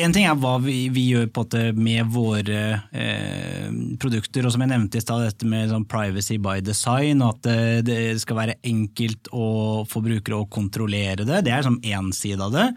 En 0.00 0.14
ting 0.14 0.24
er 0.24 0.36
hva 0.38 0.54
vi, 0.62 0.84
vi 0.92 1.08
gjør 1.10 1.26
på 1.34 1.42
det 1.50 1.64
med 1.76 2.08
våre 2.14 2.60
eh, 2.94 3.68
produkter, 4.00 4.46
og 4.46 4.54
som 4.54 4.62
jeg 4.62 4.70
nevnte 4.70 5.00
i 5.00 5.02
stad, 5.02 5.24
dette 5.26 5.48
med 5.50 5.72
sånn 5.72 5.86
privacy 5.90 6.38
by 6.40 6.60
design, 6.64 7.24
og 7.26 7.34
at 7.34 7.48
det, 7.48 7.62
det, 7.90 7.98
skal 8.22 8.38
være 8.38 8.58
enkelt 8.70 9.32
å 9.34 9.48
få 9.90 10.02
brukere 10.04 10.38
å 10.38 10.48
kontrollere 10.50 11.26
det. 11.26 11.42
Det 11.46 11.54
er 11.56 11.66
som 11.66 11.80
én 11.82 12.12
side 12.16 12.46
av 12.46 12.54
det. 12.54 12.68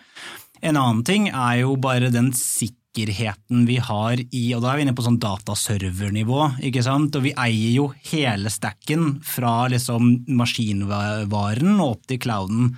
En 0.63 0.80
annen 0.80 1.04
ting 1.06 1.30
er 1.30 1.62
jo 1.62 1.76
bare 1.80 2.12
den 2.12 2.32
sikkerheten 2.36 3.65
vi 3.67 3.78
har 3.84 4.19
i 4.22 4.43
Og 4.56 4.62
da 4.63 4.72
er 4.72 4.80
vi 4.80 4.86
inne 4.86 4.93
på 4.96 5.04
sånn 5.06 5.19
dataservernivå, 5.22 6.39
ikke 6.69 6.84
sant. 6.86 7.15
Og 7.19 7.28
vi 7.28 7.36
eier 7.36 7.76
jo 7.76 7.89
hele 8.10 8.52
stacken 8.54 9.19
fra 9.28 9.67
liksom 9.72 10.26
maskinvaren 10.34 11.78
og 11.78 11.98
opp 11.98 12.10
til 12.10 12.22
clouden. 12.26 12.74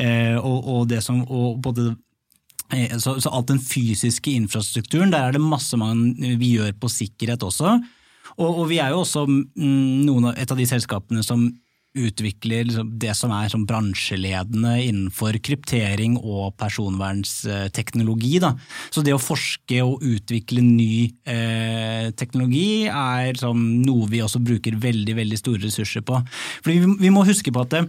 Eh, 0.00 0.36
og, 0.38 0.58
og, 0.64 0.86
det 0.88 1.02
som, 1.04 1.20
og 1.28 1.60
både 1.62 1.92
Eh, 2.72 2.98
så, 2.98 3.16
så, 3.20 3.30
alt 3.30 3.50
den 3.50 3.62
fysiske 3.62 4.34
infrastrukturen, 4.38 5.10
der 5.12 5.28
er 5.28 5.34
det 5.34 5.42
masse 5.42 5.78
man, 5.80 6.12
vi 6.18 6.54
gjør 6.56 6.76
på 6.78 6.90
sikkerhet 6.92 7.42
også. 7.46 7.78
Og, 8.38 8.60
og 8.62 8.68
vi 8.70 8.78
er 8.78 8.94
jo 8.94 9.02
også 9.02 9.26
mm, 9.26 10.06
av, 10.30 10.36
et 10.36 10.54
av 10.54 10.60
de 10.60 10.68
selskapene 10.68 11.24
som 11.26 11.50
utvikler 11.90 12.68
liksom, 12.68 12.92
det 13.02 13.16
som 13.18 13.32
er 13.34 13.48
som 13.50 13.64
bransjeledende 13.66 14.76
innenfor 14.84 15.40
kryptering 15.42 16.14
og 16.20 16.54
personvernsteknologi. 16.60 18.36
Da. 18.44 18.52
Så 18.94 19.02
det 19.02 19.16
å 19.16 19.22
forske 19.22 19.80
og 19.82 20.04
utvikle 20.06 20.62
ny 20.62 21.08
eh, 21.26 22.12
teknologi 22.14 22.86
er 22.86 23.34
som, 23.40 23.58
noe 23.82 24.06
vi 24.12 24.22
også 24.22 24.38
bruker 24.44 24.78
veldig 24.78 25.18
veldig 25.18 25.40
store 25.42 25.64
ressurser 25.66 26.06
på. 26.06 26.22
Fordi 26.62 26.78
vi, 26.84 26.94
vi 27.08 27.10
må 27.10 27.26
huske 27.26 27.50
på 27.50 27.66
at 27.66 27.74
det, 27.74 27.88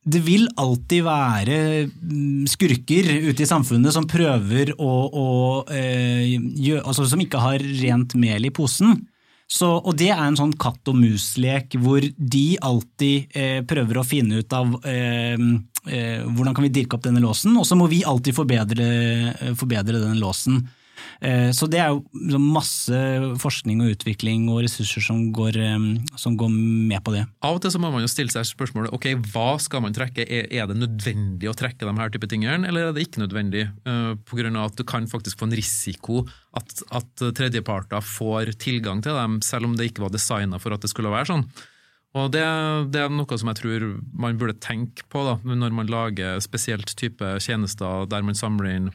det 0.00 0.20
vil 0.24 0.46
alltid 0.60 1.04
være 1.04 1.56
mm, 1.92 2.46
skurker 2.48 3.08
ute 3.28 3.44
i 3.44 3.48
samfunnet 3.48 3.92
som 3.92 4.08
prøver 4.08 4.72
å, 4.80 4.92
å 5.12 5.28
eh, 5.68 6.38
gjøre, 6.38 6.84
altså 6.86 7.04
som 7.10 7.20
ikke 7.20 7.42
har 7.42 7.60
rent 7.82 8.16
mel 8.20 8.48
i 8.48 8.54
posen. 8.54 8.96
Så, 9.50 9.66
og 9.66 9.96
det 9.98 10.12
er 10.14 10.22
en 10.22 10.38
sånn 10.38 10.54
katt 10.62 10.86
og 10.88 10.96
mus-lek 10.96 11.74
hvor 11.82 12.04
de 12.06 12.44
alltid 12.62 13.34
eh, 13.34 13.60
prøver 13.66 13.98
å 13.98 14.06
finne 14.06 14.40
ut 14.40 14.54
av 14.54 14.76
eh, 14.86 15.34
eh, 15.34 16.20
hvordan 16.22 16.54
kan 16.54 16.64
vi 16.68 16.72
dirke 16.72 16.96
opp 16.96 17.04
denne 17.04 17.22
låsen, 17.24 17.56
og 17.58 17.66
så 17.66 17.76
må 17.76 17.90
vi 17.90 18.04
alltid 18.06 18.36
forbedre, 18.36 18.86
forbedre 19.58 19.98
denne 19.98 20.20
låsen. 20.22 20.62
Eh, 21.20 21.50
så 21.56 21.68
det 21.70 21.80
er 21.82 21.92
jo 21.92 22.40
masse 22.40 22.96
forskning 23.42 23.82
og 23.84 23.94
utvikling 23.94 24.48
og 24.52 24.62
ressurser 24.64 25.04
som 25.04 25.28
går, 25.36 25.58
som 26.20 26.36
går, 26.38 26.50
med 26.50 27.00
på 27.04 27.14
det. 27.14 27.24
Av 27.46 27.56
og 27.56 27.62
til 27.62 27.72
så 27.74 27.80
må 27.82 27.90
man 27.92 28.04
jo 28.04 28.10
stille 28.10 28.32
seg 28.32 28.48
spørsmålet 28.48 28.94
ok, 28.96 29.10
hva 29.32 29.54
skal 29.62 29.84
man 29.84 29.96
trekke, 29.96 30.26
er 30.26 30.68
det 30.68 30.78
nødvendig 30.78 31.50
å 31.50 31.56
trekke 31.56 31.86
de 31.86 31.96
her 32.00 32.12
type 32.12 32.28
tingene, 32.30 32.68
eller 32.68 32.88
er 32.88 32.96
det 32.96 33.06
ikke 33.06 33.22
nødvendig? 33.24 33.66
Pga. 33.84 34.40
grunn 34.40 34.56
av 34.58 34.70
at 34.70 34.78
du 34.78 34.84
kan 34.88 35.08
faktisk 35.10 35.40
få 35.40 35.50
en 35.50 35.56
risiko 35.58 36.22
at, 36.56 36.80
at 36.96 37.26
tredjeparter 37.36 38.04
får 38.04 38.54
tilgang 38.62 39.02
til 39.04 39.16
dem, 39.16 39.40
selv 39.44 39.68
om 39.68 39.76
det 39.76 39.90
ikke 39.90 40.06
var 40.06 40.14
designa 40.14 40.60
for 40.62 40.74
at 40.74 40.82
det 40.84 40.92
skulle 40.92 41.12
være 41.12 41.30
sånn. 41.32 41.46
Og 42.18 42.32
det, 42.34 42.42
det, 42.90 43.04
er 43.04 43.12
noe 43.14 43.38
som 43.38 43.50
jeg 43.52 43.60
tror 43.60 43.84
man 44.18 44.38
burde 44.38 44.58
tenke 44.58 45.04
på 45.12 45.22
da, 45.26 45.36
når 45.46 45.74
man 45.76 45.90
lager 45.90 46.40
spesielt 46.42 46.90
type 46.98 47.36
tjenester 47.42 48.08
der 48.10 48.24
man 48.26 48.38
samler 48.38 48.72
inn 48.72 48.88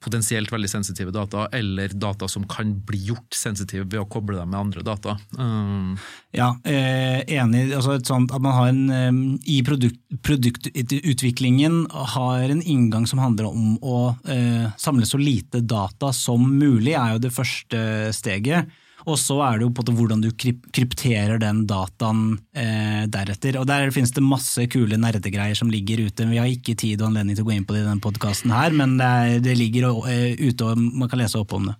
potensielt 0.00 0.52
veldig 0.52 0.70
sensitive 0.70 1.12
data, 1.12 1.44
eller 1.52 1.92
data 1.92 2.28
som 2.28 2.46
kan 2.48 2.72
bli 2.88 3.02
gjort 3.10 3.36
sensitive 3.36 3.84
ved 3.84 4.00
å 4.00 4.08
koble 4.08 4.38
dem 4.38 4.50
med 4.52 4.60
andre 4.60 4.84
data. 4.86 5.18
Um. 5.36 5.98
Ja, 6.32 6.54
eh, 6.64 7.20
enig. 7.36 7.66
Altså 7.76 7.98
sånt, 8.06 8.32
at 8.32 8.40
man 8.40 8.56
har 8.56 8.70
en, 8.70 9.38
I 9.44 9.60
produkt, 9.66 10.00
produktutviklingen 10.24 11.82
har 12.14 12.46
en 12.48 12.62
inngang 12.62 13.06
som 13.10 13.20
handler 13.20 13.50
om 13.50 13.76
å 13.82 13.98
eh, 14.24 14.70
samle 14.80 15.08
så 15.08 15.20
lite 15.20 15.60
data 15.60 16.14
som 16.16 16.48
mulig, 16.48 16.94
er 16.94 17.16
jo 17.16 17.24
det 17.26 17.34
første 17.34 17.82
steget. 18.16 18.70
Og 19.08 19.18
så 19.20 19.38
er 19.46 19.58
det 19.58 19.68
jo 19.68 19.72
på 19.76 19.84
hvordan 19.88 20.24
du 20.24 20.30
krypterer 20.36 21.40
den 21.40 21.64
dataen 21.70 22.38
eh, 22.52 23.04
deretter. 23.10 23.60
Og 23.60 23.68
Der 23.70 23.92
finnes 23.94 24.12
det 24.16 24.24
masse 24.24 24.66
kule 24.72 24.98
nerdegreier 25.00 25.56
som 25.58 25.70
ligger 25.72 26.06
ute. 26.06 26.28
Vi 26.30 26.40
har 26.40 26.50
ikke 26.50 26.76
tid 26.78 27.00
og 27.00 27.10
anledning 27.10 27.38
til 27.38 27.46
å 27.46 27.50
gå 27.50 27.56
inn 27.56 27.68
på 27.68 27.76
det 27.76 27.84
i 27.84 27.88
denne 27.88 28.04
podkasten 28.04 28.52
her, 28.54 28.74
men 28.76 28.98
det, 29.00 29.06
er, 29.06 29.38
det 29.44 29.56
ligger 29.58 29.90
uh, 29.90 30.10
ute 30.40 30.66
og 30.66 30.80
man 30.80 31.08
kan 31.10 31.22
lese 31.22 31.40
opp 31.40 31.54
om 31.56 31.70
det. 31.70 31.76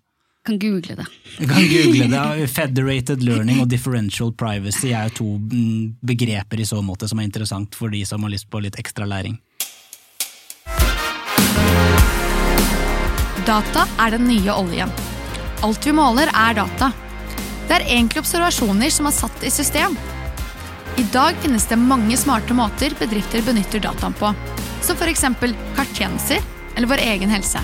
Kan 0.46 0.58
google 0.58 0.96
det. 0.96 1.06
kan 1.36 1.68
google 1.68 2.06
det. 2.08 2.46
Federated 2.48 3.22
learning 3.22 3.60
og 3.60 3.68
differential 3.68 4.32
privacy 4.32 4.94
er 4.96 5.12
to 5.12 5.36
mm, 5.36 6.00
begreper 6.00 6.62
i 6.62 6.64
så 6.64 6.80
måte 6.82 7.08
som 7.08 7.20
er 7.20 7.28
interessant 7.28 7.76
for 7.76 7.92
de 7.92 8.00
som 8.08 8.24
har 8.24 8.32
lyst 8.32 8.48
på 8.50 8.62
litt 8.64 8.78
ekstra 8.80 9.04
læring. 9.04 9.36
Data 13.44 13.84
er 14.00 14.16
den 14.16 14.28
nye 14.30 14.52
oljen. 14.54 14.92
Alt 15.60 15.84
vi 15.86 15.92
måler, 15.92 16.32
er 16.32 16.56
data. 16.56 16.92
Det 17.70 17.76
er 17.76 17.84
egentlig 17.86 18.18
observasjoner 18.24 18.90
som 18.90 19.06
er 19.06 19.14
satt 19.14 19.44
i 19.46 19.50
system. 19.54 19.92
I 20.98 21.04
dag 21.14 21.36
finnes 21.38 21.68
det 21.70 21.76
mange 21.78 22.16
smarte 22.18 22.54
måter 22.58 22.96
bedrifter 22.98 23.44
benytter 23.46 23.78
dataen 23.84 24.16
på, 24.18 24.32
som 24.82 24.98
f.eks. 24.98 25.22
karttjenester 25.76 26.42
eller 26.74 26.90
vår 26.90 27.02
egen 27.04 27.30
helse. 27.30 27.62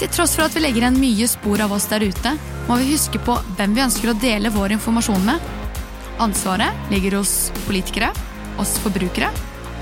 Til 0.00 0.08
tross 0.08 0.32
for 0.38 0.46
at 0.46 0.56
vi 0.56 0.62
legger 0.64 0.86
igjen 0.86 0.96
mye 1.02 1.28
spor 1.28 1.60
av 1.60 1.74
oss 1.76 1.84
der 1.90 2.00
ute, 2.00 2.32
må 2.64 2.78
vi 2.80 2.94
huske 2.94 3.20
på 3.20 3.36
hvem 3.58 3.76
vi 3.76 3.84
ønsker 3.84 4.14
å 4.14 4.16
dele 4.24 4.54
vår 4.56 4.78
informasjon 4.78 5.28
med. 5.28 5.52
Ansvaret 6.24 6.88
ligger 6.94 7.18
hos 7.18 7.52
politikere, 7.66 8.08
oss 8.56 8.78
forbrukere 8.80 9.28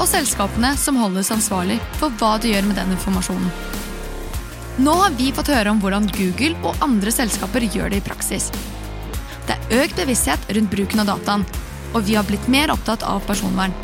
og 0.01 0.11
selskapene 0.11 0.75
som 0.81 0.99
holdes 0.99 1.31
ansvarlig 1.31 1.79
for 2.03 2.11
hva 2.19 2.35
de 2.43 2.57
gjør 2.57 2.67
med 2.73 2.83
den 2.83 2.91
informasjonen. 2.99 3.55
Nå 4.83 4.99
har 4.99 5.15
vi 5.15 5.31
fått 5.37 5.55
høre 5.55 5.71
om 5.71 5.79
hvordan 5.79 6.11
Google 6.19 6.59
og 6.65 6.83
andre 6.83 7.15
selskaper 7.15 7.71
gjør 7.71 7.95
det 7.95 8.03
i 8.03 8.07
praksis. 8.11 8.51
Det 9.51 9.57
er 9.59 9.81
økt 9.83 9.97
bevissthet 9.99 10.45
rundt 10.55 10.71
bruken 10.71 11.01
av 11.03 11.09
dataen, 11.09 11.43
og 11.91 12.05
vi 12.07 12.15
har 12.15 12.27
blitt 12.29 12.45
mer 12.47 12.71
opptatt 12.71 13.03
av 13.03 13.25
personvern. 13.27 13.75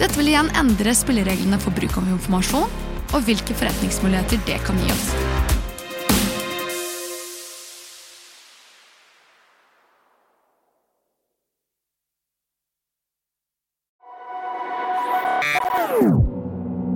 Dette 0.00 0.18
vil 0.18 0.32
igjen 0.32 0.50
endre 0.58 0.94
spillereglene 0.98 1.60
for 1.62 1.70
bruk 1.76 1.94
av 2.00 2.08
informasjon, 2.10 2.66
og 3.14 3.28
hvilke 3.28 3.54
forretningsmuligheter 3.54 4.42
det 4.48 4.58
kan 4.66 4.80
gi 4.82 4.90
oss. 4.90 5.12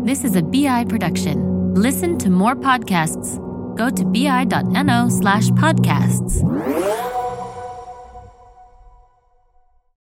This 0.02 0.24
is 0.24 0.34
a 0.34 0.42
BI 0.42 0.84
production. 0.88 1.46
Listen 1.74 2.18
to 2.18 2.30
more 2.30 2.56
podcasts. 2.56 3.38
Go 3.78 3.88
to 3.88 4.04
bi.no 4.04 5.08
slash 5.08 5.50
podcasts. 5.50 6.42